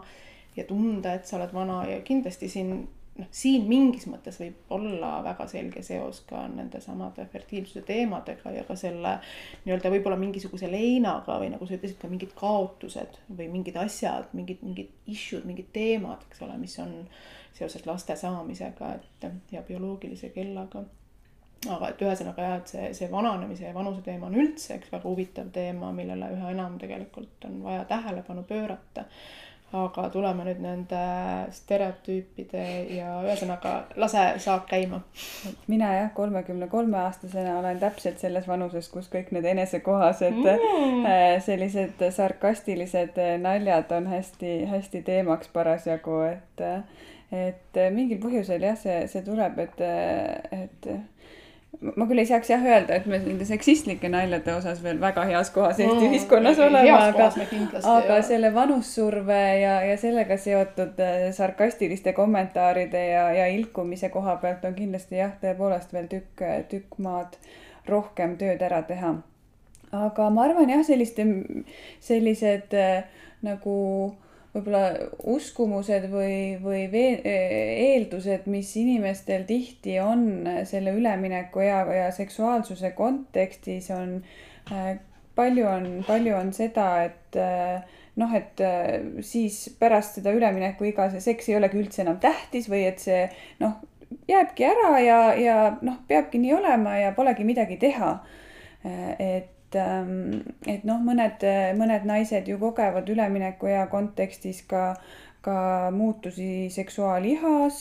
[0.57, 2.77] ja tunda, et sa oled vana ja kindlasti siin
[3.19, 8.65] noh, siin mingis mõttes võib olla väga selge seos ka nende samade fertiilsuse teemadega ja
[8.67, 9.17] ka selle
[9.65, 14.65] nii-öelda võib-olla mingisuguse leinaga või nagu sa ütlesid, ka mingid kaotused või mingid asjad, mingid,
[14.67, 17.01] mingid issue'd, mingid teemad, eks ole, mis on
[17.55, 20.85] seoses laste saamisega, et ja bioloogilise kellaga.
[21.71, 25.09] Aga et ühesõnaga jah, et see, see vananemise ja vanuse teema on üldse üks väga
[25.09, 29.07] huvitav teema, millele üha enam tegelikult on vaja tähelepanu pöörata
[29.75, 31.01] aga tuleme nüüd nende
[31.55, 35.01] stereotüüpide ja ühesõnaga lase saak käima.
[35.67, 41.03] mina jah, kolmekümne kolme aastasena olen täpselt selles vanuses, kus kõik need enesekohased mm.
[41.05, 46.65] Äh, sellised sarkastilised naljad on hästi-hästi teemaks parasjagu, et
[47.35, 49.81] et mingil põhjusel jah, see, see tuleb, et,
[50.55, 50.89] et
[51.97, 55.51] ma küll ei saaks jah öelda, et me nende seksistlike naljade osas veel väga heas
[55.55, 57.29] kohas Eesti mm, ühiskonnas oleme, aga,
[57.95, 64.65] aga selle vanussurve ja, ja sellega seotud äh, sarkastiliste kommentaaride ja, ja ilkumise koha pealt
[64.65, 67.39] on kindlasti jah, tõepoolest veel tükk, tükk maad
[67.89, 69.17] rohkem tööd ära teha.
[69.93, 71.27] aga ma arvan jah, selliste,
[72.03, 73.79] sellised äh, nagu
[74.55, 74.85] võib-olla
[75.35, 83.91] uskumused või, või vee-, eeldused, mis inimestel tihti on selle ülemineku ja, ja seksuaalsuse kontekstis
[83.95, 84.21] on
[84.71, 84.95] äh,
[85.35, 91.25] palju on, palju on seda, et äh, noh, et äh, siis pärast seda üleminekuiga see
[91.25, 93.25] seks ei olegi üldse enam tähtis või et see
[93.63, 93.81] noh,
[94.31, 98.15] jääbki ära ja, ja noh, peabki nii olema ja polegi midagi teha.
[98.85, 101.43] et et, ähm, et noh, mõned,
[101.79, 104.95] mõned naised ju kogevad üleminekuea kontekstis ka,
[105.45, 107.81] ka muutusi seksuaalihas,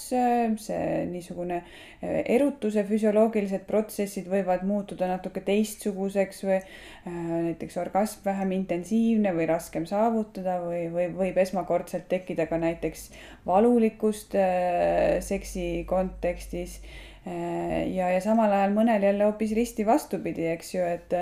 [0.59, 6.67] see niisugune äh, erutuse füsioloogilised protsessid võivad muutuda natuke teistsuguseks või äh,
[7.13, 13.09] näiteks orgasm vähem intensiivne või raskem saavutada või, või võib esmakordselt tekkida ka näiteks
[13.47, 16.81] valulikkust äh, seksi kontekstis.
[17.23, 21.13] Ja, ja samal ajal mõnel jälle hoopis risti vastupidi, eks ju, et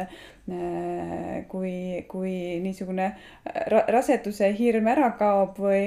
[1.47, 2.33] kui, kui
[2.63, 3.07] niisugune
[3.71, 5.85] ra raseduse hirm ära kaob või,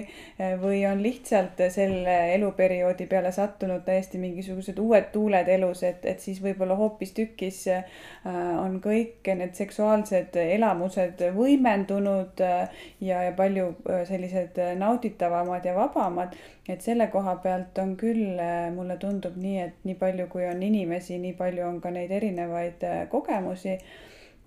[0.61, 6.40] või on lihtsalt selle eluperioodi peale sattunud täiesti mingisugused uued tuuled elus, et, et siis
[6.42, 7.85] võib-olla hoopistükkis äh,
[8.24, 13.70] on kõik need seksuaalsed elamused võimendunud äh, ja, ja palju
[14.09, 16.35] sellised nauditavamad ja vabamad.
[16.68, 18.40] et selle koha pealt on küll,
[18.74, 22.85] mulle tundub nii, et nii palju, kui on inimesi, nii palju on ka neid erinevaid
[23.12, 23.79] kogemusi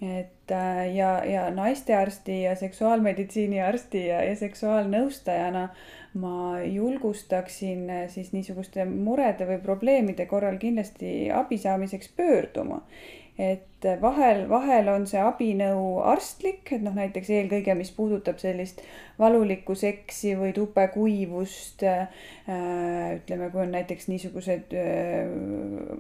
[0.02, 5.68] et äh, ja, ja naistearsti ja seksuaalmeditsiini arsti ja, ja seksuaalnõustajana
[6.22, 12.84] ma julgustaksin äh, siis niisuguste murede või probleemide korral kindlasti abi saamiseks pöörduma
[13.38, 18.82] et vahel, vahel on see abinõu arstlik, et noh, näiteks eelkõige, mis puudutab sellist
[19.20, 22.08] valulikku seksi või tupekuivust äh,.
[22.48, 25.30] ütleme, kui on näiteks niisugused äh,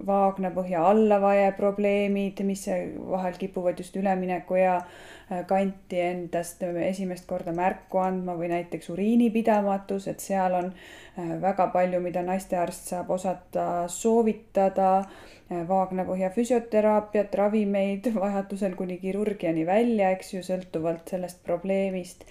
[0.07, 2.65] vaagnapõhja allavaje probleemid, mis
[3.11, 10.25] vahel kipuvad just üleminekuea äh, kanti endast esimest korda märku andma või näiteks uriinipidamatus, et
[10.25, 18.75] seal on äh, väga palju, mida naistearst saab osata soovitada Äh, vaagnapõhja füsioteraapiat, ravimeid, vajadusel
[18.75, 22.25] kuni kirurgiani välja, eks ju, sõltuvalt sellest probleemist.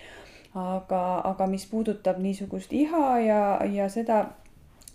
[0.57, 4.23] aga, aga mis puudutab niisugust iha ja, ja seda,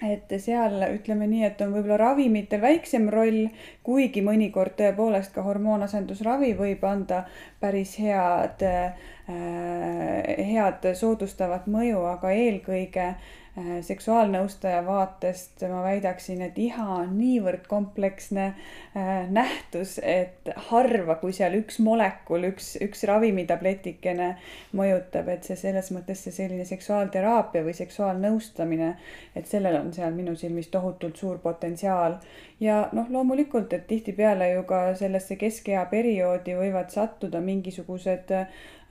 [0.02, 3.44] et seal ütleme nii, et on võib-olla ravimitel väiksem roll,
[3.86, 7.28] kuigi mõnikord tõepoolest ka hormoonasendusravi võib anda
[7.62, 13.40] päris head äh,, head soodustavat mõju, aga eelkõige äh, Äh,
[13.82, 21.58] seksuaalnõustaja vaatest ma väidaksin, et iha on niivõrd kompleksne äh, nähtus, et harva, kui seal
[21.60, 24.30] üks molekul, üks, üks ravimitabletikene
[24.78, 28.94] mõjutab, et see selles mõttes see selline seksuaalteraapia või seksuaalnõustamine,
[29.36, 32.22] et sellel on seal minu silmis tohutult suur potentsiaal.
[32.62, 38.32] Ja noh, loomulikult, et tihtipeale ju ka sellesse keskea perioodi võivad sattuda mingisugused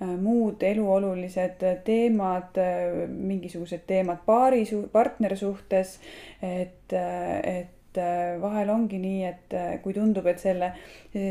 [0.02, 5.98] Äh, muud eluolulised teemad, äh, mingisugused teemad paari, partnersuhtes,
[6.42, 10.72] et, äh, et äh, vahel ongi nii, et äh, kui tundub, et selle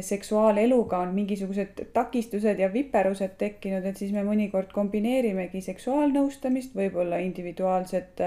[0.04, 8.20] seksuaaleluga on mingisugused takistused ja viperused tekkinud, et siis me mõnikord kombineerimegi seksuaalnõustamist, võib-olla individuaalset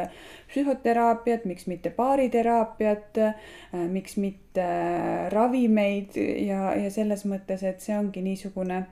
[0.49, 3.21] psühhoteraapiat, miks mitte baariteraapiat,
[3.93, 4.69] miks mitte
[5.33, 8.87] ravimeid ja, ja selles mõttes, et see ongi niisugune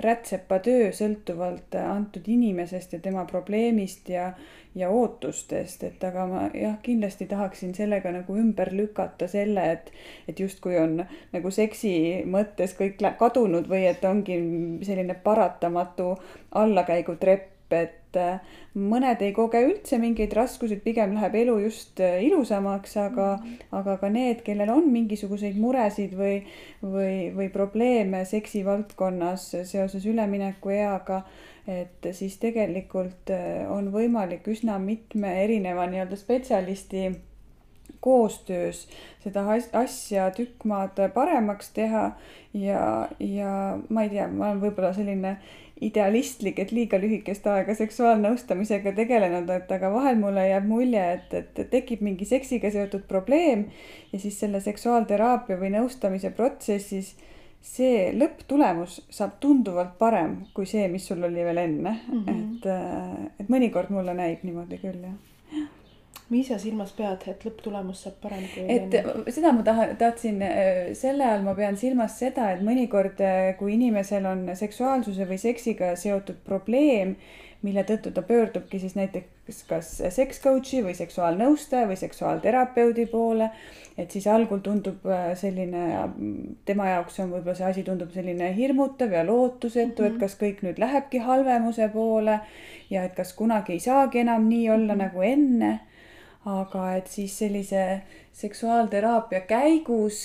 [0.00, 4.32] rätsepatöö sõltuvalt antud inimesest ja tema probleemist ja
[4.74, 9.92] ja ootustest, et aga ma jah, kindlasti tahaksin sellega nagu ümber lükata selle, et,
[10.28, 11.00] et justkui on
[11.32, 11.92] nagu seksi
[12.30, 14.38] mõttes kõik kadunud või et ongi
[14.86, 16.12] selline paratamatu
[16.62, 18.40] allakäigutrepp, et äh,
[18.74, 23.78] mõned ei koge üldse mingeid raskusi, pigem läheb elu just äh, ilusamaks, aga mm, -hmm.
[23.80, 26.42] aga ka need, kellel on mingisuguseid muresid või,
[26.82, 31.24] või, või probleeme seksi valdkonnas seoses üleminekueaga
[31.70, 37.10] et siis tegelikult äh, on võimalik üsna mitme erineva nii-öelda spetsialisti
[38.00, 38.88] koostöös
[39.24, 42.10] seda asja tükk maad paremaks teha
[42.54, 45.36] ja, ja ma ei tea, ma olen võib-olla selline
[45.80, 51.62] idealistlik, et liiga lühikest aega seksuaalnõustamisega tegelenud, et aga vahel mulle jääb mulje, et, et
[51.72, 53.66] tekib mingi seksiga seotud probleem
[54.12, 57.14] ja siis selle seksuaalteraapia või nõustamise protsessis
[57.64, 62.22] see lõpptulemus saab tunduvalt parem kui see, mis sul oli veel enne mm.
[62.24, 62.38] -hmm.
[62.38, 65.29] et, äh, et mõnikord mulle näib niimoodi küll, jah
[66.30, 69.32] mis sa silmas pead, et lõpptulemus saab parem kui et enne?
[69.34, 73.74] seda ma tahan, tahtsin, äh, selle all ma pean silmas seda, et mõnikord, äh, kui
[73.74, 77.16] inimesel on seksuaalsuse või seksiga seotud probleem,
[77.66, 83.50] mille tõttu ta pöördubki siis näiteks kas seks coach'i või seksuaalnõustaja või seksuaalterapeudi poole.
[83.98, 85.82] et siis algul tundub äh, selline,
[86.64, 90.06] tema jaoks on võib-olla see asi tundub selline hirmutav ja lootusetu mm, -hmm.
[90.06, 90.20] et mhm.
[90.20, 92.40] kas kõik nüüd lähebki halvemuse poole
[92.90, 95.04] ja et kas kunagi ei saagi enam nii olla mm -hmm.
[95.04, 95.80] nagu enne.
[96.48, 97.84] Aga et siis sellise
[98.32, 100.22] seksuaalteraapia käigus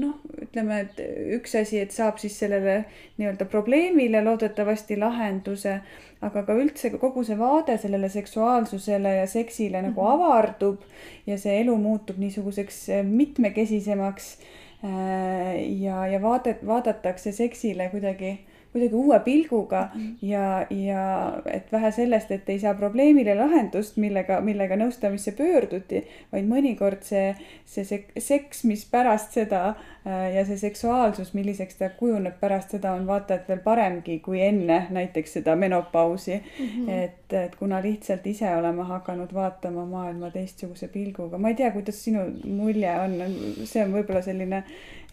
[0.00, 1.00] noh, ütleme, et
[1.36, 2.78] üks asi, et saab siis sellele
[3.18, 5.78] nii-öelda probleemile loodetavasti lahenduse,
[6.24, 10.14] aga ka üldse kogu see vaade sellele seksuaalsusele ja seksile nagu mhm.
[10.14, 10.84] avardub
[11.28, 14.34] ja see elu muutub niisuguseks mitmekesisemaks.
[14.82, 18.32] Äh, ja, ja vaadet, vaadatakse seksile kuidagi
[18.72, 21.02] kuidagi uue pilguga mm ja, ja
[21.46, 27.32] et vähe sellest, et ei saa probleemile lahendust, millega, millega nõustamisse pöörduti, vaid mõnikord see,
[27.66, 33.06] see, seks, mis pärast seda äh, ja see seksuaalsus, milliseks ta kujuneb pärast seda, on
[33.08, 36.68] vaata et veel paremgi kui enne näiteks seda menopausi mm.
[36.68, 36.90] -hmm.
[36.90, 42.04] et, et kuna lihtsalt ise oleme hakanud vaatama maailma teistsuguse pilguga, ma ei tea, kuidas
[42.04, 43.18] sinu mulje on,
[43.64, 44.64] see on võib-olla selline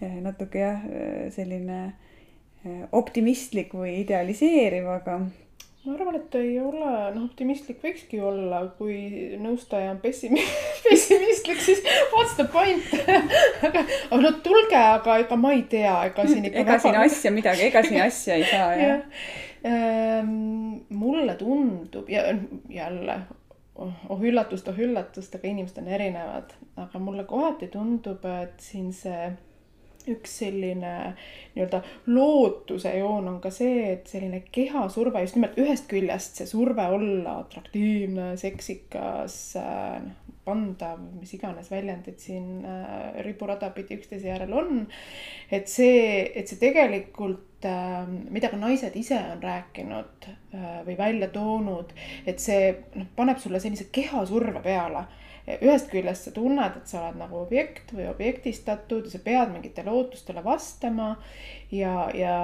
[0.04, 0.86] äh, natuke jah,
[1.30, 1.91] selline Eh,
[2.91, 5.19] optimistlik või idealiseeriv, aga
[5.86, 8.98] ma arvan, et ei ole, noh, optimistlik võikski olla, kui
[9.39, 10.43] nõustaja on pessimi-,
[10.86, 11.82] pessimistlik, siis
[12.13, 12.84] what's the point
[13.67, 16.84] aga, aga no tulge, aga ega ma ei tea, ega siin ikka ega väga...
[16.86, 19.02] siin asja midagi, ega siin asja ei saa, jah ja.
[19.69, 20.30] Ehm,
[20.95, 22.30] mulle tundub ja
[22.72, 23.17] jälle,
[23.80, 29.32] oh üllatust, oh üllatust, aga inimesed on erinevad, aga mulle kohati tundub, et siin see
[30.13, 30.93] üks selline
[31.56, 36.86] nii-öelda lootuse joon on ka see, et selline kehasurve just nimelt ühest küljest see surve
[36.95, 44.86] olla atraktiivne, seksikas, noh, pandav, mis iganes väljendid siin äh, riburada pidi üksteise järel on.
[45.52, 51.30] et see, et see tegelikult äh,, mida ka naised ise on rääkinud äh, või välja
[51.36, 51.93] toonud,
[52.26, 55.06] et see noh, paneb sulle sellise kehasurve peale
[55.47, 59.93] ühest küljest sa tunned, et sa oled nagu objekt või objektistatud ja sa pead mingitele
[59.93, 61.15] ootustele vastama
[61.71, 62.36] ja, ja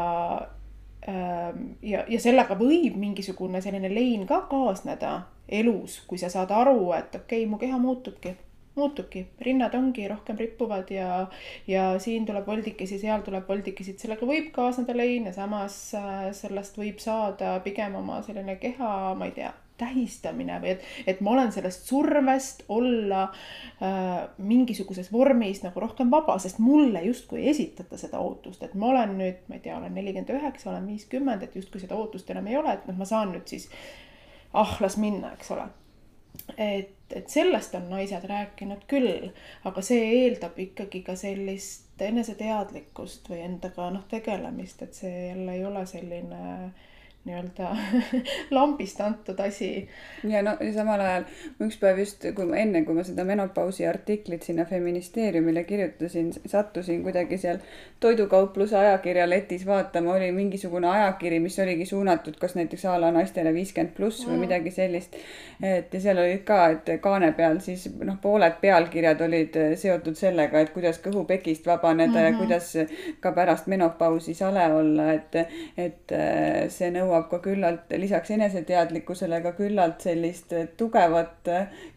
[1.07, 6.91] ähm, ja, ja sellega võib mingisugune selline lein ka kaasneda elus, kui sa saad aru,
[6.97, 8.33] et okei okay,, mu keha muutubki,
[8.75, 11.27] muutubki, rinnad ongi rohkem rippuvad ja,
[11.69, 16.31] ja siin tuleb voldikesi, seal tuleb voldikesi, et sellega võib kaasneda lein ja samas äh,
[16.35, 21.33] sellest võib saada pigem oma selline keha, ma ei tea tähistamine või et, et ma
[21.35, 27.99] olen sellest survest olla äh, mingisuguses vormis nagu rohkem vaba, sest mulle justkui ei esitata
[27.99, 31.55] seda ootust, et ma olen nüüd, ma ei tea, olen nelikümmend üheksa, olen viiskümmend, et
[31.59, 33.69] justkui seda ootust enam ei ole, et noh, ma saan nüüd siis
[34.53, 35.67] ah, las minna, eks ole.
[36.57, 39.29] et, et sellest on naised rääkinud küll,
[39.67, 45.65] aga see eeldab ikkagi ka sellist eneseteadlikkust või endaga noh, tegelemist, et see jälle ei
[45.65, 46.43] ole selline
[47.25, 47.77] nii-öelda
[48.57, 49.87] lambist antud asi.
[50.23, 51.23] ja no ja samal ajal
[51.65, 57.01] üks päev just, kui ma enne, kui ma seda menopausi artiklit sinna feministeeriumile kirjutasin, sattusin
[57.03, 57.57] kuidagi seal
[57.99, 63.53] toidukaupluse ajakirja letis vaatama, oli mingisugune ajakiri, mis oligi suunatud kas näiteks a la naistele
[63.53, 64.45] viiskümmend pluss või mm.
[64.45, 65.17] midagi sellist.
[65.63, 70.61] et ja seal olid ka, et kaane peal siis noh, pooled pealkirjad olid seotud sellega,
[70.61, 72.25] et kuidas kõhupekist vabaneda mm -hmm.
[72.25, 72.39] ja mhm.
[72.39, 72.77] kuidas
[73.19, 75.35] ka pärast menopausi sale olla, et,
[75.77, 76.17] et
[76.69, 81.47] see nõuab nõuab ka küllalt lisaks eneseteadlikkusele ka küllalt sellist tugevat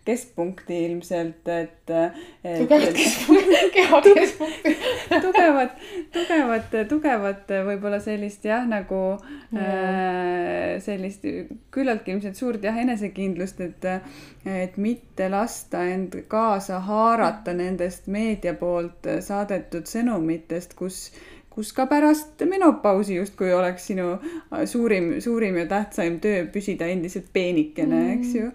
[0.06, 2.58] keskpunkti ilmselt, et, et.
[2.62, 4.74] tugevat keskpunkti, keha keskpunkti
[5.08, 5.74] tugevat,
[6.14, 9.00] tugevat, tugevat võib-olla sellist jah, nagu
[9.50, 9.58] mm.
[9.62, 11.26] äh, sellist
[11.74, 13.88] küllaltki ilmselt suurt jah, enesekindlust, et,
[14.46, 21.08] et mitte lasta end kaasa haarata nendest meedia poolt saadetud sõnumitest, kus
[21.58, 24.12] kus ka pärast menopausi justkui oleks sinu
[24.70, 28.52] suurim, suurim ja tähtsaim töö püsida endiselt peenikene mm., eks ju.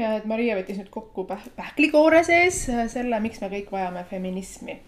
[0.00, 4.80] ja et Maria võttis nüüd kokku päh-, pähklikoore sees selle, miks me kõik vajame feminismi.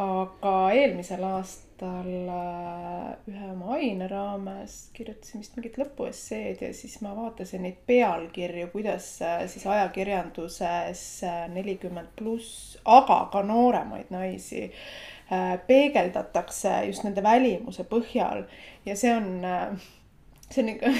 [0.00, 7.12] aga eelmisel aastal äh, ühe oma aine raames kirjutasin vist mingit lõpuesseed ja siis ma
[7.20, 15.13] vaatasin neid pealkirju, kuidas äh, siis ajakirjanduses äh, nelikümmend pluss, aga ka nooremaid naisi Äh,
[15.66, 18.44] peegeldatakse just nende välimuse põhjal
[18.86, 19.86] ja see on, äh,
[20.50, 20.90] see on ikka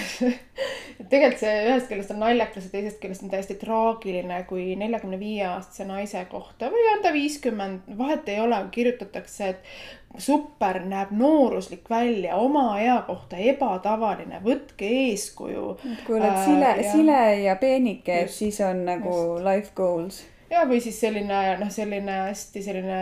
[1.11, 5.45] tegelikult see ühest küljest on naljakas ja teisest küljest on täiesti traagiline, kui neljakümne viie
[5.49, 11.89] aastase naise kohta või on ta viiskümmend, vahet ei ole, kirjutatakse, et super, näeb nooruslik
[11.91, 15.67] välja, oma ea kohta ebatavaline, võtke eeskuju.
[16.07, 19.45] kui oled sile äh,, sile ja peenike, siis on nagu just.
[19.49, 20.25] life goals
[20.55, 23.01] ja, või siis selline noh, selline hästi selline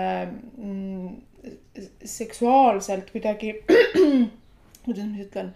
[0.57, 1.13] mm,
[2.05, 3.55] seksuaalselt kuidagi,
[4.85, 5.53] kuidas ma siis ütlen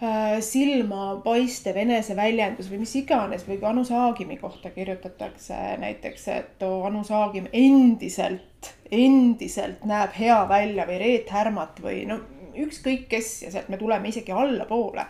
[0.00, 6.82] äh,, silmapaistev eneseväljendus või mis iganes või kui Anu Saagimi kohta kirjutatakse näiteks, et oo,
[6.88, 12.22] Anu Saagim endiselt, endiselt näeb hea välja või Reet Härmat või no
[12.66, 15.06] ükskõik kes ja sealt me tuleme isegi allapoole.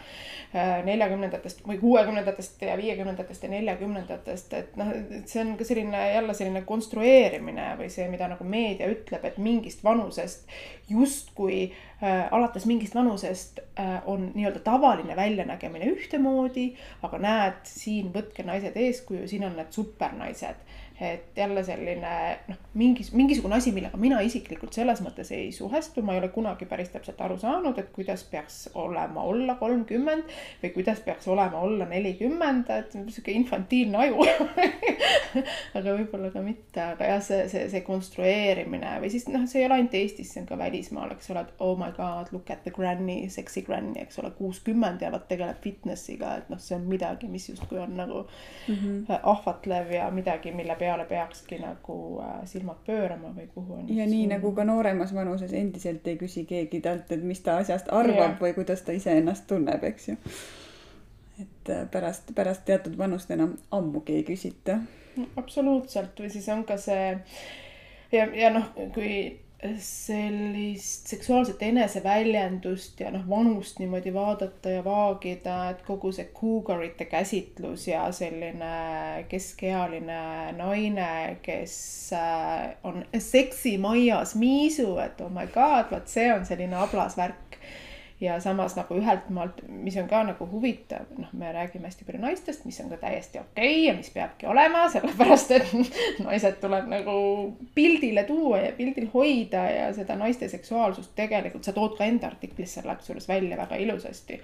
[0.51, 4.89] Äh, neljakümnendatest või kuuekümnendatest ja viiekümnendatest ja neljakümnendatest, et noh,
[5.31, 9.85] see on ka selline jälle selline konstrueerimine või see, mida nagu meedia ütleb, et mingist
[9.87, 10.51] vanusest
[10.91, 11.69] justkui
[12.03, 16.73] äh, alates mingist vanusest äh, on nii-öelda tavaline väljanägemine ühtemoodi,
[17.07, 20.67] aga näed, siin võtke naised eeskuju, siin on need supernaised
[21.01, 22.13] et jälle selline
[22.49, 26.69] noh, mingis, mingisugune asi, millega mina isiklikult selles mõttes ei suhestu, ma ei ole kunagi
[26.69, 31.87] päris täpselt aru saanud, et kuidas peaks olema olla kolmkümmend või kuidas peaks olema olla
[31.89, 34.27] nelikümmend, et sihuke infantiilne aju
[35.79, 39.71] aga võib-olla ka mitte, aga jah, see, see, see konstrueerimine või siis noh, see ei
[39.71, 42.61] ole ainult Eestis, see on ka välismaal, eks ole, et oh my god, look at
[42.69, 46.85] the granny, sexy granny, eks ole, kuuskümmend ja vot tegeleb fitness'iga, et noh, see on
[46.93, 48.27] midagi, mis justkui on nagu
[48.69, 49.19] mm -hmm.
[49.23, 53.91] ahvatlev ja midagi, mille peale peale peakski nagu äh, silmad pöörama või kuhu on.
[53.97, 57.93] ja nii nagu ka nooremas vanuses endiselt ei küsi keegi talt, et mis ta asjast
[57.95, 58.39] arvab ja.
[58.41, 60.17] või kuidas ta iseennast tunneb, eks ju.
[61.43, 64.81] et äh, pärast, pärast teatud vanust enam ammugi ei küsita.
[65.37, 67.15] absoluutselt või siis on ka see
[68.13, 69.15] ja, ja noh, kui
[69.79, 77.85] sellist seksuaalset eneseväljendust ja noh, vanust niimoodi vaadata ja vaagida, et kogu see cougarite käsitlus
[77.89, 80.21] ja selline keskealine
[80.57, 81.11] naine,
[81.45, 81.77] kes
[82.17, 87.61] äh, on seksimajas miisu, et oh my god, vot see on selline ablas värk
[88.21, 92.21] ja samas nagu ühelt maalt, mis on ka nagu huvitav, noh, me räägime hästi palju
[92.21, 95.73] naistest, mis on ka täiesti okei okay ja mis peabki olema, sellepärast et
[96.27, 97.15] naised tuleb nagu
[97.75, 102.77] pildile tuua ja pildil hoida ja seda naiste seksuaalsust tegelikult sa tood ka enda artiklis
[102.77, 104.41] selle kusjuures välja väga ilusasti.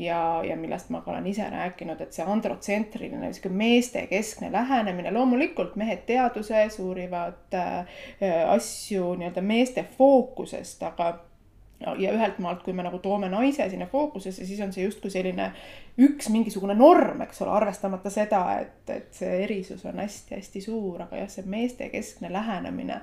[0.00, 5.74] Ja, ja millest ma ka olen ise rääkinud, et see androtsentriline, sihuke meestekeskne lähenemine, loomulikult
[5.76, 7.98] mehed teaduses uurivad äh,
[8.54, 11.10] asju nii-öelda meeste fookusest, aga
[11.98, 15.50] ja ühelt maalt, kui me nagu toome naise sinna fookusesse, siis on see justkui selline
[16.02, 21.22] üks mingisugune norm, eks ole, arvestamata seda, et, et see erisus on hästi-hästi suur, aga
[21.22, 23.00] jah, see meestekeskne lähenemine,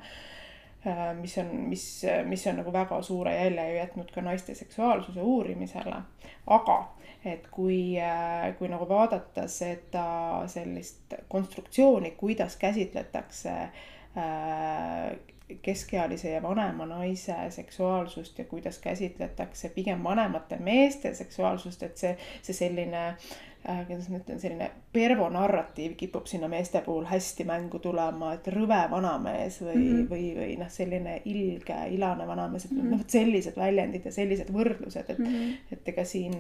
[0.87, 1.87] äh, mis on, mis,
[2.29, 6.01] mis on nagu väga suure jälje ju jätnud ka naiste seksuaalsuse uurimisele.
[6.47, 6.79] aga
[7.25, 15.17] et kui, äh, kui nagu vaadata seda sellist konstruktsiooni, kuidas käsitletakse äh,
[15.61, 22.53] keskealise ja vanema naise seksuaalsust ja kuidas käsitletakse pigem vanemate meeste seksuaalsust, et see, see
[22.53, 23.29] selline äh,
[23.63, 29.59] kuidas ma ütlen, selline pervonarratiiv kipub sinna meeste puhul hästi mängu tulema, et rõve vanamees
[29.61, 30.05] või mm, -hmm.
[30.11, 32.93] või, või noh, selline ilge, ilane vanamees, et mm -hmm.
[32.95, 35.73] noh, vot sellised väljendid ja sellised võrdlused, et mm, -hmm.
[35.75, 36.37] et ega siin,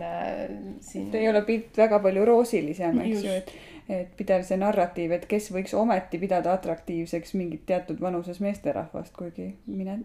[0.79, 1.11] siin.
[1.15, 3.53] ei ole pilt väga palju roosilisem, eks ju, et
[3.89, 9.55] et pidev see narratiiv, et kes võiks ometi pidada atraktiivseks mingit teatud vanuses meesterahvast, kuigi
[9.65, 9.99] mine,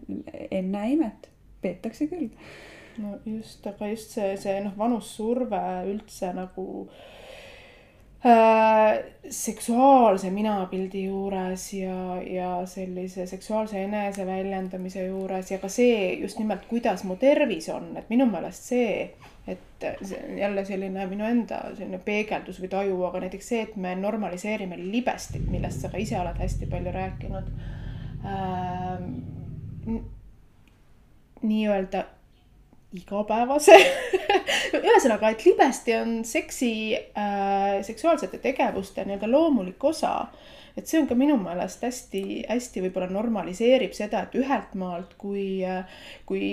[0.51, 1.29] ennäe imet,
[1.61, 2.31] peetakse küll.
[3.01, 6.65] No just, aga just see, see noh, vanussurve üldse nagu
[8.25, 8.91] äh,
[9.29, 17.05] seksuaalse minapildi juures ja, ja sellise seksuaalse eneseväljendamise juures ja ka see just nimelt, kuidas
[17.07, 18.91] mu tervis on, et minu meelest see
[19.47, 23.75] et see on jälle selline minu enda selline peegeldus või taju, aga näiteks see, et
[23.77, 27.51] me normaliseerime libestit, millest sa ka ise oled hästi palju rääkinud
[28.25, 29.03] äh,.
[31.45, 32.05] nii-öelda
[32.95, 33.77] igapäevase
[34.85, 40.17] ühesõnaga, et libesti on seksi äh,, seksuaalsete tegevuste nii-öelda loomulik osa.
[40.75, 45.61] Et see on ka minu meelest hästi-hästi võib-olla normaliseerib seda, et ühelt maalt, kui,
[46.27, 46.49] kui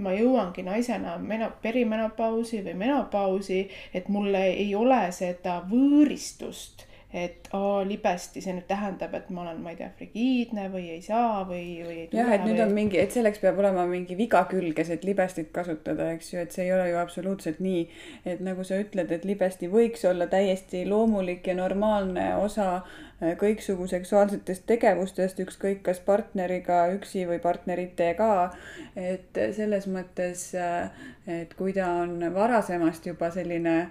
[0.00, 7.84] ma jõuangi naisena meno-, perimenopausi või menopausi, et mul ei ole seda võõristust et aa,
[7.86, 11.62] libesti, see nüüd tähendab, et ma olen, ma ei tea, frigiidne või ei saa või,
[11.86, 12.20] või ei tule.
[12.20, 12.64] jah, et nüüd või...
[12.66, 16.56] on mingi, et selleks peab olema mingi viga külges, et libestit kasutada, eks ju, et
[16.56, 17.86] see ei ole ju absoluutselt nii.
[18.26, 23.86] et nagu sa ütled, et libesti võiks olla täiesti loomulik ja normaalne osa äh, kõiksugu
[23.88, 28.50] seksuaalsetest tegevustest, ükskõik kas partneriga üksi või partneritega.
[28.96, 30.90] et selles mõttes, äh,
[31.26, 33.88] et kui ta on varasemast juba selline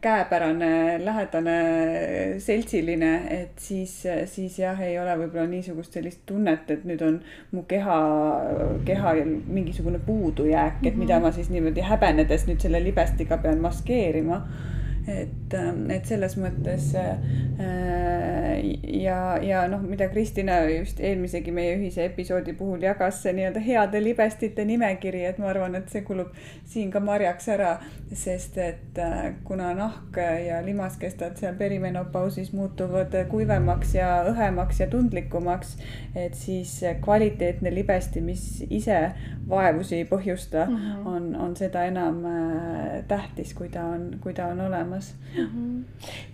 [0.00, 1.58] käepärane, lähedane,
[2.38, 3.92] seltsiline, et siis,
[4.26, 7.20] siis jah, ei ole võib-olla niisugust sellist tunnet, et nüüd on
[7.52, 7.98] mu keha,
[8.88, 11.28] kehal mingisugune puudujääk, et mida mhm.
[11.28, 14.42] ma siis niimoodi häbenedes nüüd selle libestiga pean maskeerima
[15.08, 17.16] et, ähm, et selles mõttes äh,
[19.00, 24.02] ja, ja noh, mida Kristina just eelmisegi meie ühise episoodi puhul jagas, see nii-öelda heade
[24.04, 26.34] libestite nimekiri, et ma arvan, et see kulub
[26.68, 27.72] siin ka marjaks ära,
[28.12, 35.76] sest et äh, kuna nahk ja limaskestad seal perimenopausis muutuvad kuivemaks ja õhemaks ja tundlikumaks,
[36.16, 39.00] et siis kvaliteetne libesti, mis ise
[39.48, 41.06] vaevusi ei põhjusta mm, -hmm.
[41.06, 44.97] on, on seda enam äh, tähtis, kui ta on, kui ta on olemas
[45.34, 45.46] mm.
[45.46, 45.84] -hmm.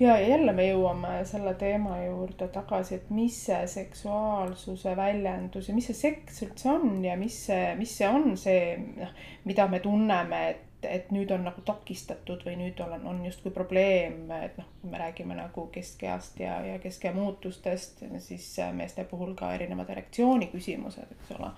[0.00, 5.86] ja jälle me jõuame selle teema juurde tagasi, et mis see seksuaalsuse väljendus ja mis
[5.86, 9.12] see seks üldse on ja mis see, mis see on see, noh,
[9.44, 14.30] mida me tunneme, et et nüüd on nagu takistatud või nüüd on, on justkui probleem,
[14.36, 19.54] et noh, kui me räägime nagu keskeast ja, ja keskea muutustest, siis meeste puhul ka
[19.54, 21.54] erinevad erektsiooni küsimused, eks ole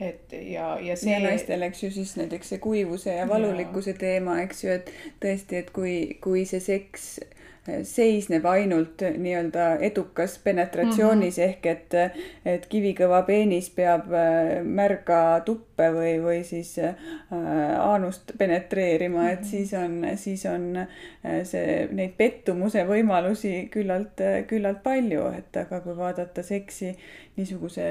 [0.00, 1.12] et ja, ja see.
[1.12, 3.98] ja naistel, eks ju, siis näiteks see kuivuse ja valulikkuse ja.
[3.98, 4.92] teema, eks ju, et
[5.22, 7.18] tõesti, et kui, kui see seks
[7.84, 11.48] seisneb ainult nii-öelda edukas penetratsioonis mm -hmm.
[11.48, 11.94] ehk et,
[12.44, 15.40] et kivikõva peenis peab äh, märga
[15.78, 16.94] tuppe või, või siis äh,
[17.30, 19.48] aanust penetreerima et mhm.
[19.48, 25.96] siis on, siis on äh, see, neid pettumuse võimalusi küllalt, küllalt palju, et aga kui
[25.96, 26.94] vaadata seksi
[27.38, 27.86] niisuguse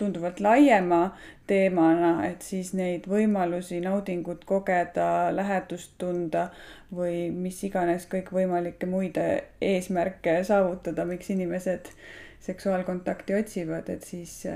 [0.00, 1.10] tunduvalt laiema
[1.46, 6.48] teemana, et siis neid võimalusi naudingut kogeda, lähedust tunda
[6.94, 9.20] või mis iganes kõikvõimalikke muid
[9.60, 11.92] eesmärke saavutada, miks inimesed
[12.40, 14.46] seksuaalkontakti otsivad, et siis,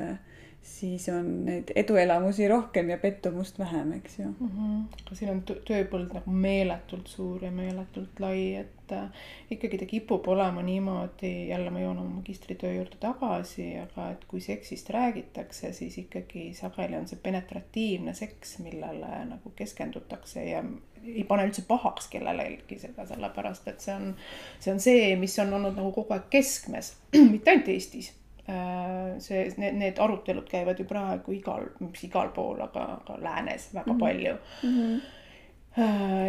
[0.64, 4.50] siis on neid eduelamusi rohkem ja pettumust vähem, eks ju mm.
[4.50, 5.14] -hmm.
[5.14, 10.62] siin on tööpõld nagu meeletult suur ja meeletult lai, et äh, ikkagi ta kipub olema
[10.62, 16.54] niimoodi, jälle ma jõuan oma magistritöö juurde tagasi, aga et kui seksist räägitakse, siis ikkagi
[16.54, 20.64] sageli on see penetratiivne seks, millele nagu keskendutakse ja
[21.04, 24.12] ei pane üldse pahaks kellelegi seda, sellepärast et see on,
[24.60, 26.94] see on see, mis on olnud nagu kogu aeg keskmes,
[27.32, 28.14] mitte ainult Eestis.
[28.48, 33.70] Äh, see, need, need arutelud käivad ju praegu igal, mis igal pool, aga, aga läänes
[33.74, 34.00] väga mm -hmm.
[34.00, 34.70] palju mm.
[34.78, 35.00] -hmm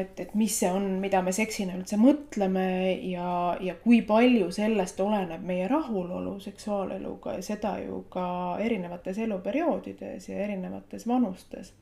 [0.01, 4.99] et, et mis see on, mida me seksina üldse mõtleme ja, ja kui palju sellest
[4.99, 11.73] oleneb meie rahulolu seksuaaleluga ja seda ju ka erinevates eluperioodides ja erinevates vanustes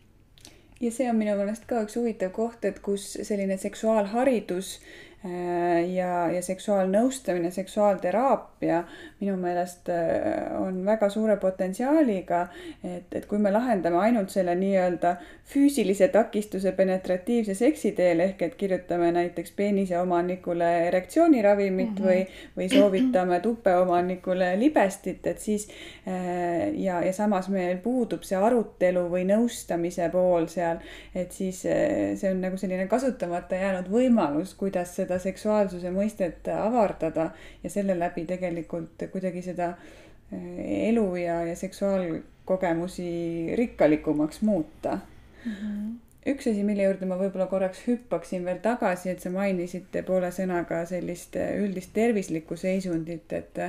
[0.81, 6.31] ja see on minu meelest ka üks huvitav koht, et kus selline seksuaalharidus Äh, ja,
[6.31, 8.83] ja seksuaalnõustamine, seksuaalteraapia
[9.23, 12.47] minu meelest äh, on väga suure potentsiaaliga.
[12.83, 15.15] et, et kui me lahendame ainult selle nii-öelda
[15.53, 22.07] füüsilise takistuse penetratiivse seksi teel ehk et kirjutame näiteks peenise omanikule erektsiooniravimit mm -hmm.
[22.07, 25.67] või, või soovitame tuppe omanikule libestit, et siis
[26.07, 30.77] äh, ja, ja samas meil puudub see arutelu või nõustamise pool seal,
[31.15, 37.31] et siis see on nagu selline kasutamata jäänud võimalus, kuidas seda seda seksuaalsuse mõistet avardada
[37.63, 44.99] ja selle läbi tegelikult kuidagi seda äh, elu ja, ja seksuaalkogemusi rikkalikumaks muuta
[45.45, 45.51] mm.
[45.51, 45.91] -hmm
[46.23, 50.85] üks asi, mille juurde ma võib-olla korraks hüppaksin veel tagasi, et sa mainisid poole sõnaga
[50.87, 53.59] sellist üldist tervislikku seisundit, et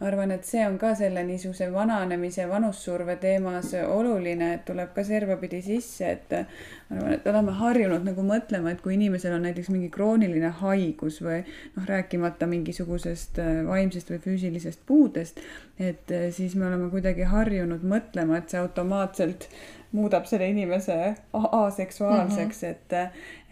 [0.00, 5.60] arvan, et see on ka selle niisuguse vananemise, vanussurve teemas oluline, et tuleb ka servapidi
[5.62, 10.50] sisse, et arvan, et oleme harjunud nagu mõtlema, et kui inimesel on näiteks mingi krooniline
[10.60, 15.40] haigus või noh, rääkimata mingisugusest äh, vaimsest või füüsilisest puudest,
[15.78, 19.48] et äh, siis me oleme kuidagi harjunud mõtlema, et see automaatselt
[19.94, 22.70] muudab selle inimese aseksuaalseks mm, -hmm.
[22.70, 22.92] et,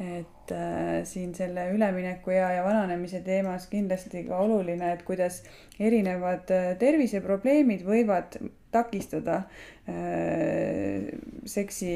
[0.03, 5.43] et äh, siin selle üleminekuea ja vananemise teemas kindlasti ka oluline, et kuidas
[5.81, 8.39] erinevad äh, terviseprobleemid võivad
[8.73, 9.43] takistada
[9.89, 11.09] äh,
[11.47, 11.95] seksi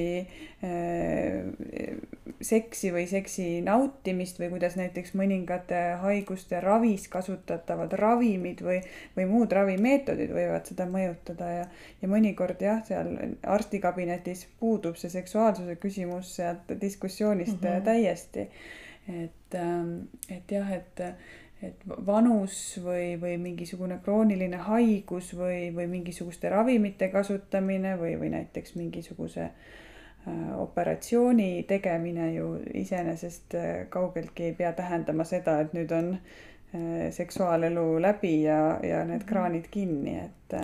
[0.65, 1.43] äh,,
[2.41, 8.81] seksi või seksi nautimist või kuidas näiteks mõningate haiguste ravis kasutatavad ravimid või,
[9.17, 11.65] või muud ravimeetodid võivad seda mõjutada ja,
[12.03, 13.15] ja mõnikord jah, seal
[13.57, 17.85] arstikabinetis puudub see seksuaalsuse küsimus sealt diskussioonist mm -hmm.
[17.85, 18.51] täiesti.
[19.07, 19.99] et, ähm,
[20.29, 21.01] et jah, et
[21.63, 28.75] et vanus või, või mingisugune krooniline haigus või, või mingisuguste ravimite kasutamine või, või näiteks
[28.77, 36.13] mingisuguse äh, operatsiooni tegemine ju iseenesest äh, kaugeltki ei pea tähendama seda, et nüüd on
[36.17, 39.31] äh, seksuaalelu läbi ja, ja need mhm.
[39.31, 40.59] kraanid kinni, et,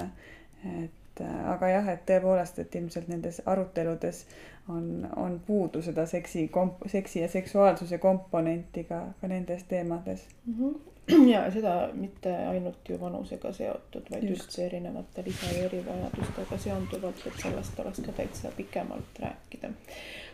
[0.84, 4.26] et aga jah, et tõepoolest, et ilmselt nendes aruteludes
[4.68, 6.50] on, on puudu seda seksi
[6.86, 10.54] seksi ja seksuaalsuse komponenti ka, ka nendes teemades mm.
[10.54, 10.92] -hmm.
[11.32, 14.42] ja seda mitte ainult ju vanusega seotud, vaid Just.
[14.42, 19.70] üldse erinevate lisa- ja erivajadustega seonduvalt, et sellest oleks ka täitsa pikemalt rääkida.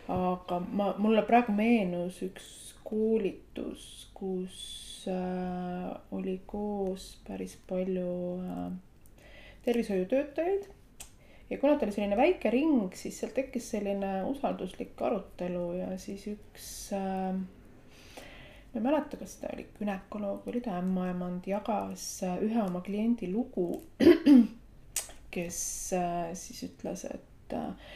[0.07, 8.71] aga ma, mulle praegu meenus üks koolitus, kus äh, oli koos päris palju äh,
[9.65, 10.78] tervishoiutöötajaid
[11.49, 16.27] ja kuna ta oli selline väike ring, siis seal tekkis selline usalduslik arutelu ja siis
[16.31, 17.39] üks äh,
[18.69, 22.83] ma ei mäleta, kas ta oli gümnakoloog või oli ta ämmaemand, jagas äh, ühe oma
[22.85, 23.71] kliendi lugu,
[25.33, 25.61] kes
[25.97, 27.95] äh, siis ütles, et äh,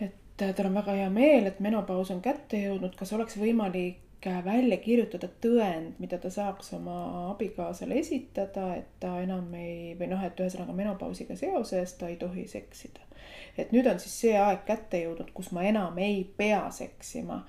[0.00, 4.76] et tal on väga hea meel, et menopaus on kätte jõudnud, kas oleks võimalik välja
[4.76, 10.40] kirjutada tõend, mida ta saaks oma abikaasale esitada, et ta enam ei, või noh, et
[10.40, 13.00] ühesõnaga menopausiga seoses ta ei tohi seksida.
[13.58, 17.42] et nüüd on siis see aeg kätte jõudnud, kus ma enam ei pea seksima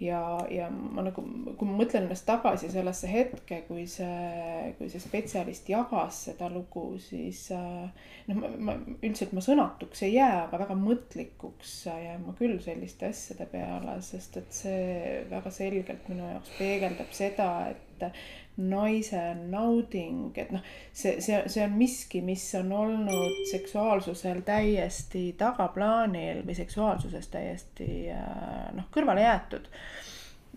[0.00, 0.20] ja,
[0.50, 1.22] ja ma nagu,
[1.56, 6.84] kui ma mõtlen ennast tagasi sellesse hetke, kui see, kui see spetsialist jagas seda lugu,
[7.02, 12.36] siis äh, noh, ma, ma üldiselt ma sõnatuks ei jää, aga väga mõtlikuks jään ma
[12.38, 18.10] küll selliste asjade peale, sest et see väga selgelt minu jaoks peegeldab seda, et
[18.56, 26.40] naise nauding, et noh, see, see, see on miski, mis on olnud seksuaalsusel täiesti tagaplaanil
[26.46, 29.68] või seksuaalsusest täiesti äh, noh, kõrvale jäetud.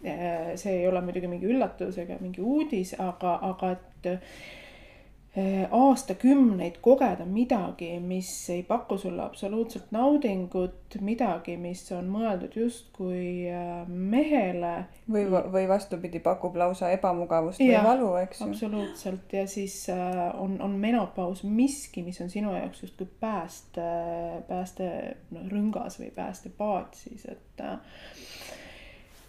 [0.06, 4.10] Äh, see ei ole muidugi mingi üllatus ega mingi uudis, aga, aga et
[5.72, 13.84] aastakümneid kogeda midagi, mis ei paku sulle absoluutselt naudingut, midagi, mis on mõeldud justkui äh,
[13.88, 14.74] mehele.
[15.12, 18.50] või, või vastupidi, pakub lausa ebamugavust ja, või valu, eks ju.
[18.50, 23.86] absoluutselt ja siis äh, on, on menopaus miski, mis on sinu jaoks justkui pääste,
[24.50, 27.66] päästerõngas või päästepaat siis, et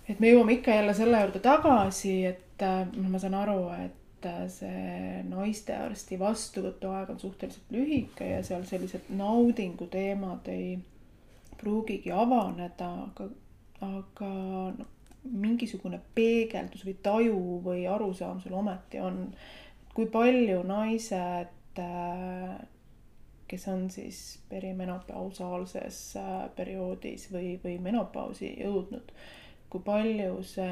[0.08, 2.64] et me jõuame ikka jälle selle juurde tagasi, et
[2.96, 8.64] noh, ma saan aru, et et äh, see naistearsti vastuvõtuaeg on suhteliselt lühike ja seal
[8.68, 10.78] sellised naudingu teemad ei
[11.60, 13.28] pruugigi avaneda, aga,
[13.84, 14.30] aga
[14.76, 14.90] noh,
[15.24, 19.32] mingisugune peegeldus või taju või arusaam sul ometi on.
[19.94, 22.60] kui palju naised, äh,
[23.48, 29.12] kes on siis perimenopausaalses äh, perioodis või, või menopausi jõudnud,
[29.70, 30.70] kui palju see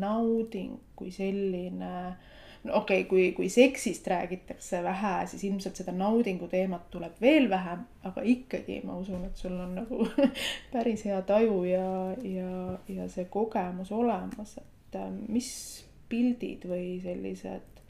[0.00, 2.34] nauding kui selline äh,
[2.70, 7.84] okei okay,, kui, kui seksist räägitakse vähe, siis ilmselt seda naudingu teemat tuleb veel vähem,
[8.06, 10.08] aga ikkagi ma usun, et sul on nagu
[10.72, 11.86] päris hea taju ja,
[12.24, 12.50] ja,
[12.88, 15.50] ja see kogemus olemas, et äh, mis
[16.08, 17.80] pildid või sellised,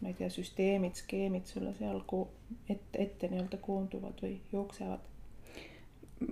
[0.00, 2.28] ma ei tea, süsteemid, skeemid sulle seal ko-,
[2.68, 5.13] ette, ette nii-öelda koonduvad või jooksevad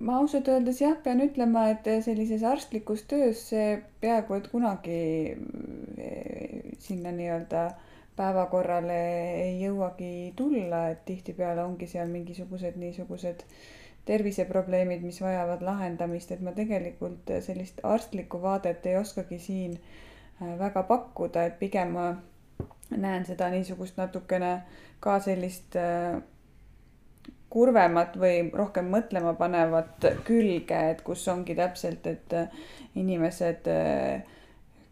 [0.01, 5.01] ma ausalt öeldes jah, pean ütlema, et sellises arstlikus töös see peaaegu et kunagi
[5.99, 7.65] eh, sinna nii-öelda
[8.17, 8.99] päevakorrale
[9.43, 13.45] ei jõuagi tulla, et tihtipeale ongi seal mingisugused niisugused
[14.07, 19.79] terviseprobleemid, mis vajavad lahendamist, et ma tegelikult sellist arstlikku vaadet ei oskagi siin
[20.59, 22.09] väga pakkuda, et pigem ma
[22.91, 24.53] näen seda niisugust natukene
[25.01, 25.79] ka sellist
[27.53, 32.37] kurvemat või rohkem mõtlema panevat külge, et kus ongi täpselt, et
[32.97, 33.69] inimesed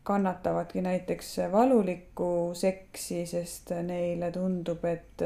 [0.05, 5.25] kannatavadki näiteks valulikku seksi, sest neile tundub, et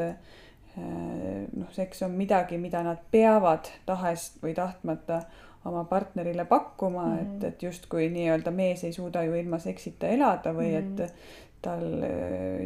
[0.76, 5.22] noh, seks on midagi, mida nad peavad tahes või tahtmata
[5.64, 7.36] oma partnerile pakkuma mm, -hmm.
[7.36, 11.02] et, et justkui nii-öelda mees ei suuda ju ilma seksita elada või mm -hmm.
[11.02, 11.14] et
[11.62, 11.86] tal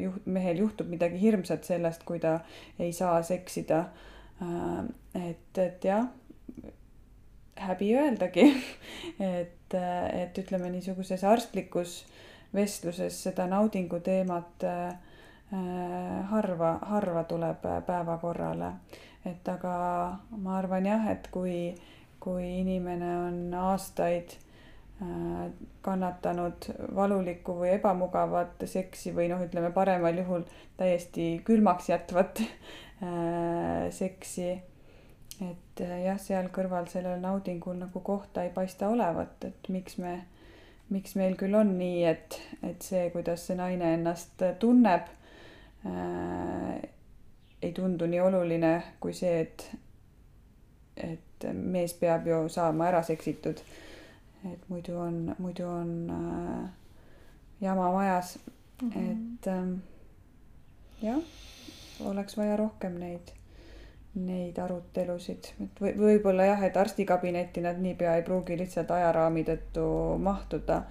[0.02, 2.40] juht, mehel juhtub midagi hirmsat sellest, kui ta
[2.78, 3.84] ei saa seksida.
[4.40, 6.06] Et, et jah,
[7.58, 8.46] häbi öeldagi
[9.40, 12.04] et, et ütleme niisuguses arstlikus
[12.54, 14.96] vestluses seda naudingu teemat äh,
[16.30, 18.72] harva, harva tuleb päevakorrale.
[19.26, 21.74] et aga ma arvan jah, et kui,
[22.20, 24.36] kui inimene on aastaid
[25.02, 25.50] äh,
[25.82, 32.52] kannatanud valulikku või ebamugavat seksi või noh, ütleme paremal juhul täiesti külmaks jätvat äh,
[33.94, 34.48] seksi
[35.40, 40.14] et äh, jah, seal kõrval sellel naudingul nagu kohta ei paista olevat, et miks me,
[40.90, 45.10] miks meil küll on nii, et, et see, kuidas see naine ennast tunneb
[45.86, 46.78] äh,,
[47.62, 48.72] ei tundu nii oluline
[49.02, 49.68] kui see, et,
[50.96, 53.62] et mees peab ju saama ära seksitud.
[54.46, 56.68] et muidu on, muidu on äh,
[57.60, 58.38] jama majas
[58.82, 59.10] mm, -hmm.
[59.10, 59.68] et äh,
[61.02, 61.22] jah,
[62.06, 63.34] oleks vaja rohkem neid
[64.18, 69.86] neid arutelusid, et või võib-olla jah, et arstikabinetti nad niipea ei pruugi lihtsalt ajaraami tõttu
[70.22, 70.82] mahtuda,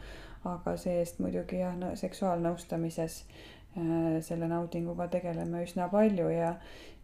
[0.47, 6.53] aga see-eest muidugi jah no,, seksuaalnõustamises äh, selle naudinguga tegeleme üsna palju ja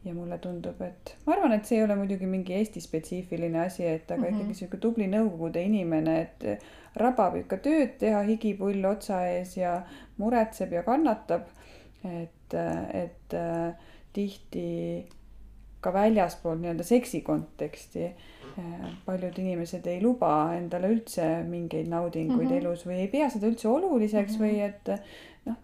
[0.04, 3.86] ja mulle tundub, et ma arvan, et see ei ole muidugi mingi Eesti spetsiifiline asi,
[3.88, 4.41] et aga mm -hmm.
[4.41, 6.66] ikkagi sihuke tubli Nõukogude inimene, et
[6.99, 9.82] rabab ikka tööd teha, higipull otsa ees ja
[10.18, 11.47] muretseb ja kannatab.
[12.04, 12.54] et,
[12.93, 13.74] et äh,
[14.14, 14.70] tihti
[15.84, 22.53] ka väljaspool nii-öelda seksi konteksti eh, paljud inimesed ei luba endale üldse mingeid naudinguid mm
[22.53, 22.61] -hmm.
[22.61, 24.45] elus või ei pea seda üldse oluliseks mm -hmm.
[24.45, 25.57] või et noh,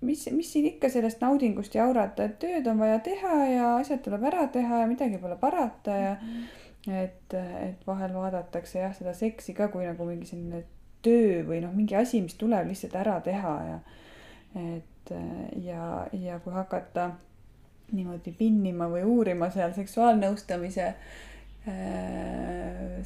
[0.00, 4.28] mis, mis siin ikka sellest naudingust jaurata, et tööd on vaja teha ja asjad tuleb
[4.32, 7.02] ära teha ja midagi pole parata ja mm -hmm.
[7.04, 7.34] et,
[7.68, 10.64] et vahel vaadatakse jah, seda seksi ka kui nagu mingi selline
[11.02, 13.78] töö või noh, mingi asi, mis tuleb lihtsalt ära teha ja
[14.54, 15.10] et
[15.56, 17.10] ja, ja kui hakata
[17.92, 20.96] niimoodi pinnima või uurima seal seksuaalnõustamise äh,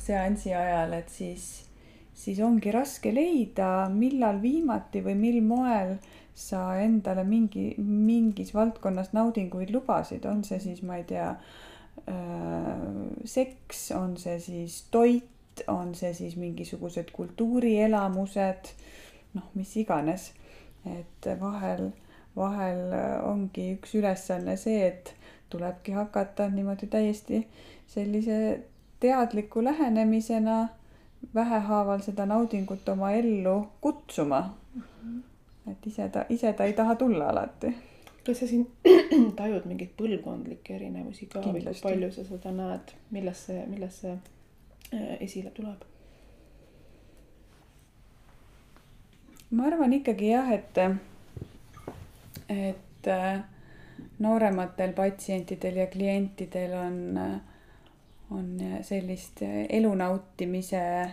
[0.01, 1.67] seansi ajal, et siis,
[2.15, 5.97] siis ongi raske leida, millal viimati või mil moel
[6.37, 12.83] sa endale mingi, mingis valdkonnas naudinguid lubasid, on see siis, ma ei tea äh,,
[13.25, 18.75] seks, on see siis toit, on see siis mingisugused kultuurielamused,
[19.39, 20.33] noh, mis iganes.
[20.87, 21.89] et vahel
[22.37, 25.15] vahel äh, ongi üks ülesanne see, et
[25.51, 27.47] tulebki hakata niimoodi täiesti
[27.87, 28.61] sellise
[29.01, 30.69] teadliku lähenemisena
[31.35, 34.41] vähehaaval seda naudingut oma ellu kutsuma
[34.75, 34.83] mm.
[34.83, 35.21] -hmm.
[35.71, 37.75] et ise ta, ise ta ei taha tulla alati.
[38.27, 38.71] kas sa siin
[39.41, 44.13] tajud mingeid põlvkondlikke erinevusi ka või kui palju sa seda näed, milles see, milles see
[44.13, 45.85] äh, esile tuleb?
[49.51, 50.79] ma arvan ikkagi jah, et
[52.49, 53.41] et äh,
[54.19, 57.41] noorematel patsientidel ja klientidel on, äh,
[58.31, 61.13] on sellist elu nautimise äh,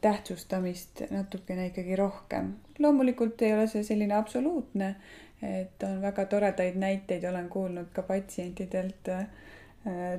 [0.00, 2.54] tähtsustamist natukene ikkagi rohkem.
[2.78, 4.94] loomulikult ei ole see selline absoluutne,
[5.42, 9.08] et on väga toredaid näiteid, olen kuulnud ka patsientidelt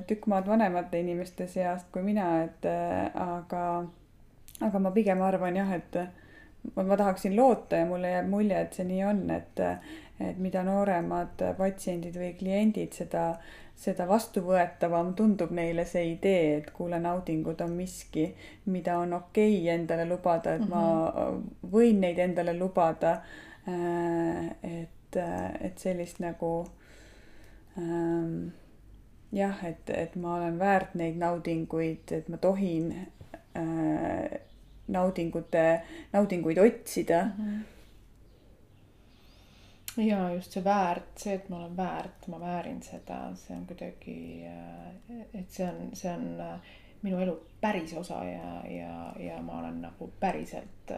[0.06, 2.66] tükk maad vanemate inimeste seast kui mina, et
[3.14, 3.62] aga,
[4.60, 5.96] aga ma pigem arvan jah, et
[6.74, 9.60] ma tahaksin loota ja mulle jääb mulje, et see nii on, et,
[10.20, 13.24] et mida nooremad patsiendid või kliendid, seda,
[13.76, 18.30] seda vastuvõetavam tundub neile see idee, et kuule, naudingud on miski,
[18.72, 20.74] mida on okei okay endale lubada, et mm -hmm.
[20.74, 21.70] ma mhm.
[21.76, 23.20] võin neid endale lubada.
[24.62, 25.16] et,
[25.60, 26.66] et sellist nagu
[27.78, 28.48] ähm,
[29.32, 32.90] jah, et, et ma olen väärt neid naudinguid, et ma tohin
[33.56, 34.40] äh,
[34.88, 35.82] naudingute,
[36.12, 37.44] naudinguid otsida mm.
[37.44, 37.62] -hmm
[39.96, 44.16] ja just see väärt, see, et ma olen väärt, ma väärin seda, see on kuidagi,
[45.34, 46.40] et see on, see on
[47.04, 47.34] minu elu
[47.64, 50.90] päris osa ja, ja, ja ma olen nagu päriselt,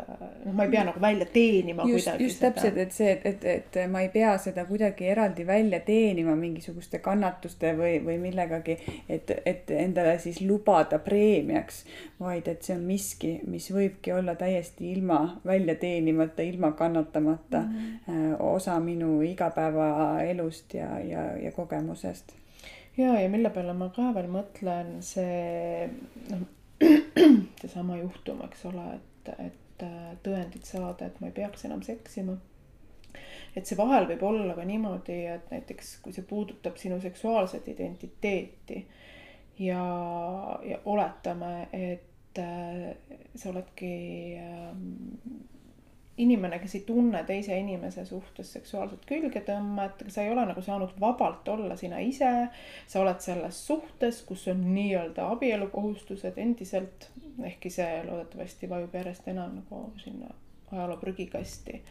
[0.44, 2.24] noh, ma ei pea nagu välja teenima just, kuidagi.
[2.24, 3.44] just täpselt, et see, et, et,
[3.76, 8.78] et ma ei pea seda kuidagi eraldi välja teenima mingisuguste kannatuste või, või millegagi,
[9.09, 11.84] et, et endale siis lubada preemiaks,
[12.18, 17.86] vaid et see on miski, mis võibki olla täiesti ilma välja teenimata, ilma kannatamata mm
[18.09, 18.42] -hmm.
[18.54, 22.34] osa minu igapäevaelust ja, ja, ja kogemusest
[22.97, 25.86] ja, ja mille peale ma ka veel mõtlen, see
[26.32, 26.44] noh,
[27.61, 32.36] seesama juhtum, eks ole, et, et äh, tõendit saada, et ma ei peaks enam seksima.
[33.57, 38.82] et see vahel võib olla ka niimoodi, et näiteks kui see puudutab sinu seksuaalset identiteeti
[39.59, 39.84] ja,
[40.64, 42.92] ja oletame, et äh,
[43.34, 43.94] sa oledki
[44.36, 44.72] äh,
[46.16, 51.48] inimene, kes ei tunne teise inimese suhtes seksuaalset külgetõmmet, sa ei ole nagu saanud vabalt
[51.52, 52.48] olla sina ise.
[52.86, 57.10] sa oled selles suhtes, kus on nii-öelda abielukohustused endiselt,
[57.44, 60.32] ehkki see loodetavasti vajub järjest enam nagu sinna
[60.72, 61.82] ajaloo prügikasti.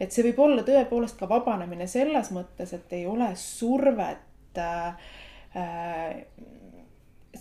[0.00, 4.96] et see võib olla tõepoolest ka vabanemine selles mõttes, et ei ole survet äh,
[5.56, 6.24] äh,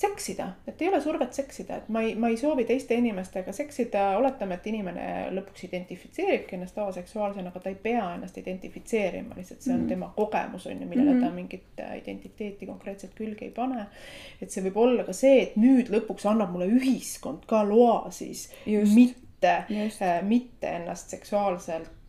[0.01, 4.05] seksida, et ei ole survet seksida, et ma ei, ma ei soovi teiste inimestega seksida,
[4.17, 9.73] oletame, et inimene lõpuks identifitseeribki ennast aseksuaalsena, aga ta ei pea ennast identifitseerima, lihtsalt see
[9.73, 9.93] on mm -hmm.
[9.93, 11.29] tema kogemus on ju, millele mm -hmm.
[11.29, 13.85] ta mingit äh, identiteeti konkreetselt külge ei pane.
[14.41, 18.49] et see võib olla ka see, et nüüd lõpuks annab mulle ühiskond ka loa siis
[18.65, 18.95] Just.
[18.95, 19.57] mitte,
[20.01, 22.00] äh, mitte ennast seksuaalselt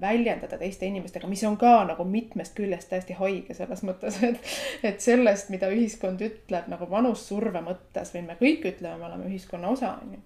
[0.00, 5.00] väljendada teiste inimestega, mis on ka nagu mitmest küljest täiesti haige selles mõttes, et, et
[5.00, 9.96] sellest, mida ühiskond ütleb nagu vanussurve mõttes või me kõik ütleme, me oleme ühiskonna osa,
[10.02, 10.22] on ju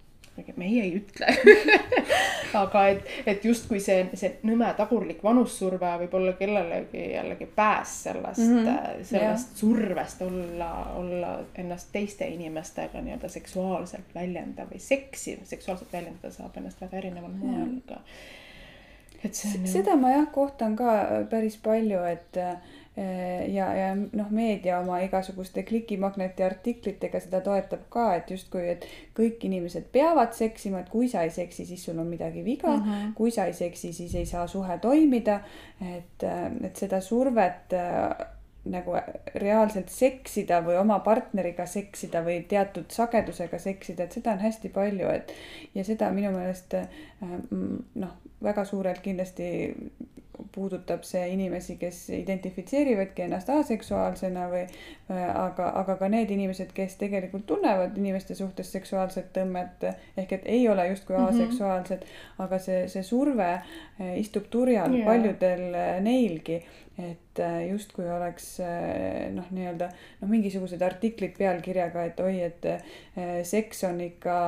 [0.56, 1.26] meie ei ütle
[2.62, 8.44] aga et, et justkui see, see nõme tagurlik vanussurve võib olla kellelegi jällegi pääs sellest
[8.44, 9.04] mm, -hmm.
[9.10, 9.60] sellest yeah.
[9.60, 16.80] survest olla, olla ennast teiste inimestega nii-öelda seksuaalselt väljendav või seksi seksuaalselt väljendada saab ennast
[16.80, 17.82] väga erineval moel -hmm.
[17.88, 18.00] ka
[19.24, 22.58] et see on seda ma jah kohtan ka äh, päris palju, et äh,
[23.52, 28.86] ja, ja noh, meedia oma igasuguste klikimagneti artiklitega seda toetab ka, et justkui, et
[29.18, 32.82] kõik inimesed peavad seksima, et kui sa ei seksi, siis sul on midagi viga mm,
[32.82, 33.12] -hmm.
[33.14, 35.40] kui sa ei seksi, siis ei saa suhe toimida.
[35.80, 37.74] et, äh, et seda survet
[38.64, 38.96] nagu
[39.34, 45.08] reaalselt seksida või oma partneriga seksida või teatud sagedusega seksida, et seda on hästi palju,
[45.08, 45.32] et
[45.74, 46.76] ja seda minu meelest
[47.22, 49.48] noh, väga suurelt kindlasti
[50.54, 54.62] puudutab see inimesi, kes identifitseerivadki ennast aseksuaalsena või
[55.10, 60.68] aga, aga ka need inimesed, kes tegelikult tunnevad inimeste suhtes seksuaalset tõmmet ehk et ei
[60.68, 61.34] ole justkui mm -hmm.
[61.34, 62.04] aseksuaalsed,
[62.38, 65.06] aga see, see surve eh, istub turjal yeah.
[65.06, 65.64] paljudel
[66.06, 66.62] neilgi
[66.98, 69.86] et äh, justkui oleks äh, noh, nii-öelda
[70.18, 74.38] noh, mingisugused artiklid pealkirjaga, et oi, et äh, seks on ikka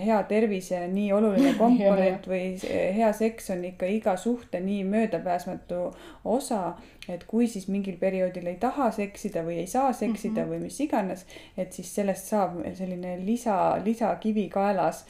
[0.00, 2.56] hea tervise nii oluline komponent või
[2.96, 5.84] hea seks on ikka iga suhte nii möödapääsmatu
[6.32, 6.74] osa.
[7.08, 10.50] et kui siis mingil perioodil ei taha seksida või ei saa seksida mm -hmm.
[10.54, 11.26] või mis iganes,
[11.56, 15.04] et siis sellest saab selline lisa, lisakivi kaelas.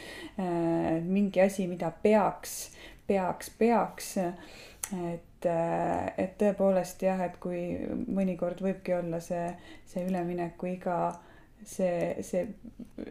[1.04, 2.70] mingi asi, mida peaks,
[3.06, 7.60] peaks, peaks et et, äh, et tõepoolest jah, et kui
[8.14, 9.50] mõnikord võibki olla see,
[9.86, 11.12] see üleminekuiga,
[11.64, 12.46] see, see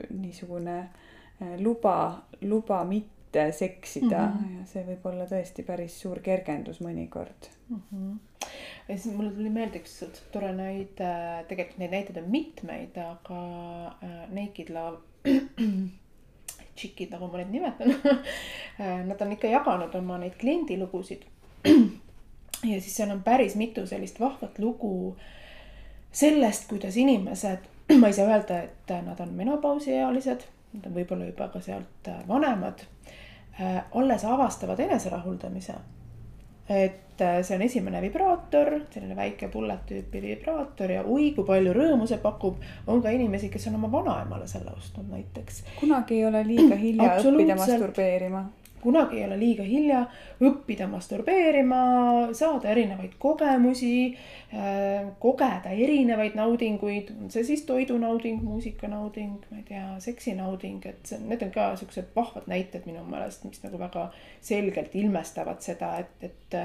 [0.10, 4.60] niisugune äh, luba, luba mitte seksida mm -hmm.
[4.60, 7.82] ja see võib olla tõesti päris suur kergendus mõnikord mm.
[7.92, 8.20] -hmm.
[8.88, 13.42] ja siis mulle tuli meelde üks tore näide, tegelikult neid näiteid on mitmeid, aga
[14.04, 14.98] äh, Naked Love
[16.76, 17.96] tšikid, nagu ma neid nimetan
[19.08, 21.26] Nad on ikka jaganud oma neid kliendilugusid
[22.64, 25.18] ja siis seal on päris mitu sellist vahvat lugu
[26.12, 27.58] sellest, kuidas inimesed,
[28.00, 32.84] ma ei saa öelda, et nad on menopausiealised, nad on võib-olla juba ka sealt vanemad,
[33.60, 35.74] äh, alles avastavad eneserahuldamise.
[36.70, 41.74] et äh, see on esimene vibraator, selline väike bullet tüüpi vibraator ja oi kui palju
[41.74, 42.62] rõõmu see pakub.
[42.88, 45.64] on ka inimesi, kes on oma vanaemale selle ostnud näiteks.
[45.80, 48.46] kunagi ei ole liiga hilja õppida masturbeerima
[48.82, 50.02] kunagi ei ole liiga hilja
[50.42, 51.82] õppida masturbeerima,
[52.38, 53.94] saada erinevaid kogemusi,
[54.54, 61.22] äh, kogeda erinevaid naudinguid, on see siis toidunauding, muusikanauding, ma ei tea, seksinauding, et see,
[61.24, 64.10] need on ka siuksed vahvad näited minu meelest, mis nagu väga
[64.42, 66.62] selgelt ilmestavad seda, et, et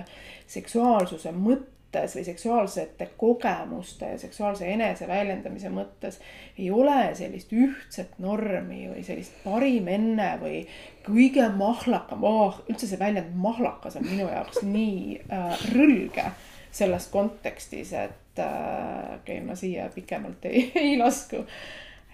[0.56, 6.20] seksuaalsuse mõte mõttes või seksuaalsete kogemuste ja seksuaalse eneseväljendamise mõttes
[6.58, 10.66] ei ole sellist ühtset normi või sellist parim enne või
[11.06, 16.30] kõige mahlakam oh,, üldse see väljend mahlakas on minu jaoks nii äh, rõlge
[16.76, 21.44] selles kontekstis, et äh, okei okay,, ma siia pikemalt ei, ei lasku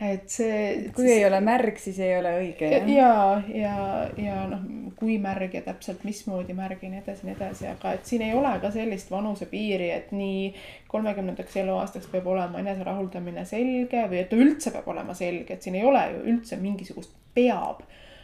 [0.03, 0.91] et see.
[0.95, 2.71] kui ei ole märg, siis ei ole õige.
[2.91, 3.15] ja,
[3.55, 3.77] ja,
[4.19, 4.65] ja noh,
[4.99, 8.35] kui märg ja täpselt mismoodi märg ja nii edasi, nii edasi, aga et siin ei
[8.39, 10.53] ole ka sellist vanusepiiri, et nii
[10.93, 15.79] kolmekümnendaks eluaastaks peab olema eneserahuldamine selge või et ta üldse peab olema selge, et siin
[15.79, 17.83] ei ole ju üldse mingisugust peab.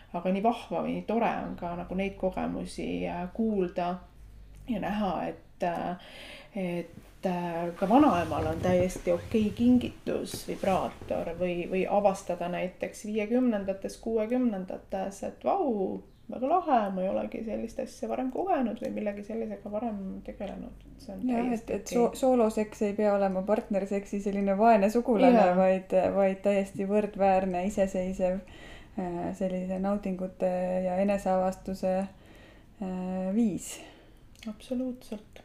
[0.09, 3.91] aga nii vahva või nii tore on ka nagu neid kogemusi äh, kuulda
[4.68, 6.14] ja näha, et, äh,
[7.19, 13.97] et Äh, ka vanaemal on täiesti okei okay kingitus, vibraator või, või avastada näiteks viiekümnendates,
[13.97, 15.99] kuuekümnendates, et vau,
[16.31, 20.87] väga lahe, ma ei olegi sellist asja varem kogenud või millegi sellisega varem tegelenud.
[21.09, 26.87] jah, et, et so sooloseks ei pea olema partnerseksi selline vaene sugulane, vaid, vaid täiesti
[26.87, 30.55] võrdväärne, iseseisev äh, sellise naudingute
[30.87, 33.75] ja eneseavastuse äh, viis.
[34.47, 35.38] absoluutselt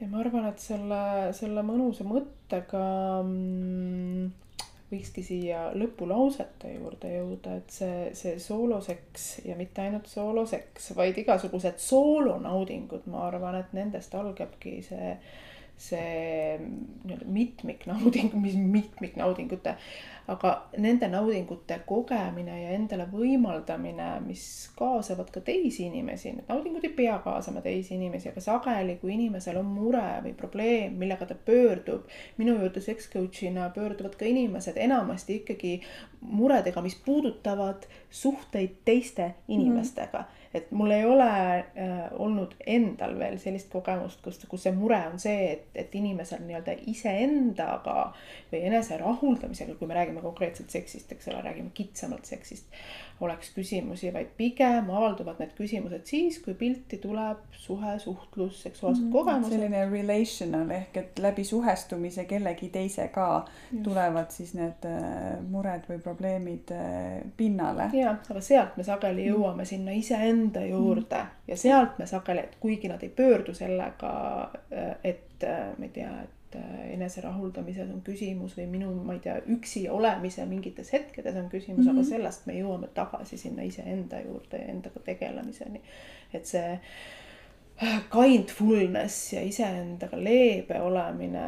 [0.00, 1.00] ja ma arvan, et selle,
[1.36, 2.84] selle mõnusa mõttega
[3.24, 4.30] mm,
[4.90, 11.78] võikski siia lõpulausete juurde jõuda, et see, see sooloseks ja mitte ainult sooloseks, vaid igasugused
[11.84, 15.14] soolonaudingud, ma arvan, et nendest algabki see
[15.80, 19.72] see nii-öelda mitmiknauding, mis mitmiknaudingute,
[20.30, 24.44] aga nende naudingute kogemine ja endale võimaldamine, mis
[24.78, 29.58] kaasavad ka teisi inimesi, need naudingud ei pea kaasama teisi inimesi, aga sageli, kui inimesel
[29.58, 32.06] on mure või probleem, millega ta pöördub,
[32.38, 35.80] minu juurde seks coach'ina pöörduvad ka inimesed enamasti ikkagi
[36.20, 40.24] muredega, mis puudutavad suhteid teiste inimestega mm.
[40.24, 41.64] -hmm et mul ei ole äh,
[42.18, 46.74] olnud endal veel sellist kogemust, kus, kus see mure on see, et, et inimesel nii-öelda
[46.90, 48.08] iseendaga
[48.50, 52.66] või enese rahuldamisega, kui me räägime konkreetselt seksist, eks ole, räägime kitsamalt seksist,
[53.20, 59.12] oleks küsimusi, vaid pigem avalduvad need küsimused siis, kui pilti tuleb suhe, suhtlus, seksuaalsed mm,
[59.12, 59.52] kogemused.
[59.52, 63.84] selline relational ehk et läbi suhestumise kellegi teisega Just.
[63.84, 67.90] tulevad siis need äh, mured või probleemid äh, pinnale.
[67.96, 69.34] ja, aga sealt me sageli mm.
[69.34, 69.70] jõuame mm.
[69.74, 71.46] sinna iseenda juurde mm.
[71.52, 74.12] ja sealt me sageli, et kuigi nad ei pöördu sellega,
[74.72, 79.22] äh, et ma ei tea, et et äh, eneserahuldamises on küsimus või minu, ma ei
[79.22, 81.90] tea, üksi olemise mingites hetkedes on küsimus mm, -hmm.
[81.90, 82.08] aga mhm.
[82.08, 85.80] sellest me jõuame tagasi sinna iseenda juurde ja endaga tegelemiseni.
[86.34, 86.80] et see
[87.82, 91.46] äh, kindfulness ja iseendaga leebe olemine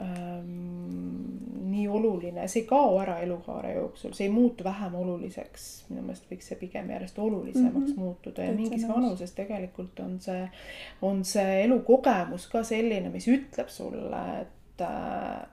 [0.00, 5.66] ähm, nii oluline, see ei kao ära elukaare jooksul, see ei muutu vähem oluliseks.
[5.88, 8.00] minu meelest võiks see pigem järjest olulisemaks mm -hmm.
[8.00, 10.48] muutuda ja mingis vanuses tegelikult on see,
[11.02, 15.48] on see elukogemus ka selline, mis ütleb sulle, et äh,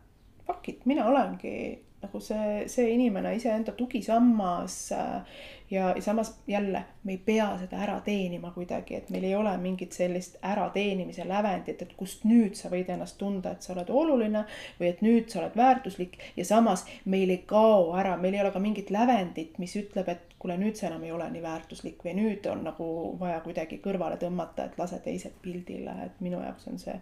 [0.48, 5.44] fuck it, mina olengi nagu see, see inimene iseenda tugisammas äh,
[5.74, 9.92] ja samas jälle me ei pea seda ära teenima kuidagi, et meil ei ole mingit
[9.92, 14.44] sellist ärateenimise lävendit, et kust nüüd sa võid ennast tunda, et sa oled oluline
[14.80, 16.20] või et nüüd sa oled väärtuslik.
[16.38, 20.38] Ja samas meil ei kao ära, meil ei ole ka mingit lävendit, mis ütleb, et
[20.40, 22.88] kuule, nüüd sa enam ei ole nii väärtuslik või nüüd on nagu
[23.20, 27.00] vaja kuidagi kõrvale tõmmata, et lase teised pildile, et minu jaoks on see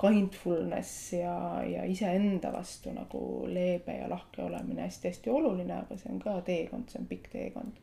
[0.00, 1.36] kindfulness ja,
[1.66, 6.88] ja iseenda vastu nagu leebe ja lahke olemine hästi-hästi oluline, aga see on ka teekond,
[6.88, 7.78] see on pikk teekond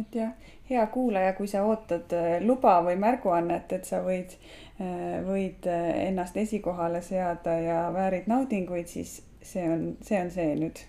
[0.00, 0.30] et jah,
[0.70, 4.36] hea kuulaja, kui sa ootad äh, luba või märguannet, et sa võid,
[4.78, 10.54] äh, võid äh, ennast esikohale seada ja väärid naudinguid, siis see on, see on see
[10.60, 10.84] nüüd,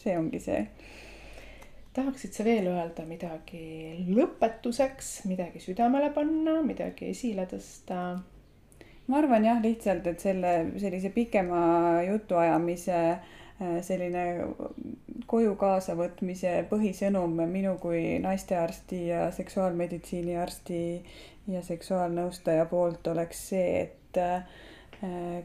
[0.00, 0.62] see ongi see.
[1.96, 8.00] tahaksid sa veel öelda midagi lõpetuseks, midagi südamele panna, midagi esile tõsta?
[9.06, 10.52] Ma arvan jah, lihtsalt, et selle
[10.82, 14.26] sellise pikema jutuajamise äh, selline
[15.30, 20.80] koju kaasavõtmise põhisõnum minu kui naistearsti ja seksuaalmeditsiini arsti
[21.50, 24.42] ja seksuaalnõustaja poolt oleks see, et äh,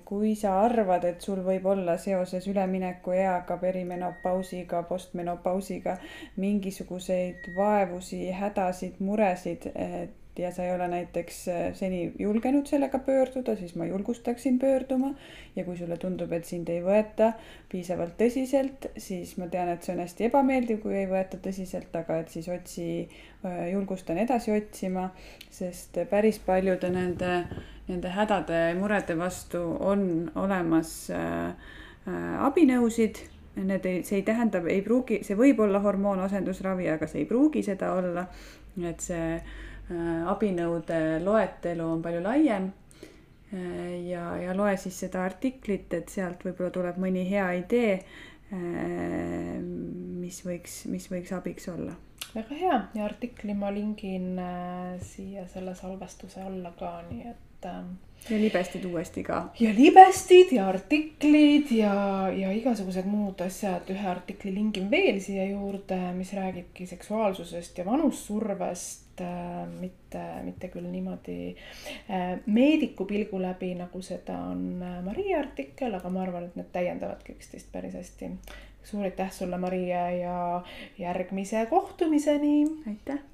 [0.05, 5.97] kui sa arvad, et sul võib olla seoses üleminekueaga, perimenopausiga, postmenopausiga
[6.39, 13.55] mingisuguseid vaevusi, hädasid, muresid, et ja sa ei ole näiteks äh, seni julgenud sellega pöörduda,
[13.55, 15.13] siis ma julgustaksin pöörduma.
[15.55, 17.33] ja kui sulle tundub, et sind ei võeta
[17.71, 22.21] piisavalt tõsiselt, siis ma tean, et see on hästi ebameeldiv, kui ei võeta tõsiselt, aga
[22.23, 22.87] et siis otsi,
[23.45, 25.09] äh, julgustan edasi otsima,
[25.49, 27.43] sest päris paljude nende,
[27.89, 31.69] nende hädade ja murede vastu on olemas äh,
[32.41, 33.19] abinõusid
[33.55, 37.63] need ei, see ei tähenda, ei pruugi, see võib olla hormoonasendusravi, aga see ei pruugi
[37.65, 38.25] seda olla.
[38.87, 39.41] et see
[40.31, 42.69] abinõude loetelu on palju laiem.
[43.51, 47.97] Äh, ja, ja loe siis seda artiklit, et sealt võib-olla tuleb mõni hea idee,
[48.53, 51.97] äh, mis võiks, mis võiks abiks olla.
[52.31, 54.39] väga hea ja artikli ma lingin
[55.03, 59.49] siia selle salvestuse alla ka, nii et et äh, ja libestid uuesti ka.
[59.59, 65.97] ja libestid ja artiklid ja, ja igasugused muud asjad, ühe artikli lingin veel siia juurde,
[66.17, 71.55] mis räägibki seksuaalsusest ja vanussurvest äh,, mitte, mitte küll niimoodi
[72.09, 76.71] äh, meediku pilgu läbi, nagu seda on äh, Maria artikkel, aga ma arvan, et need
[76.73, 78.31] täiendavadki üksteist päris hästi.
[78.83, 80.37] suur aitäh sulle, Maria, ja
[80.97, 82.65] järgmise kohtumiseni.
[82.87, 83.30] aitäh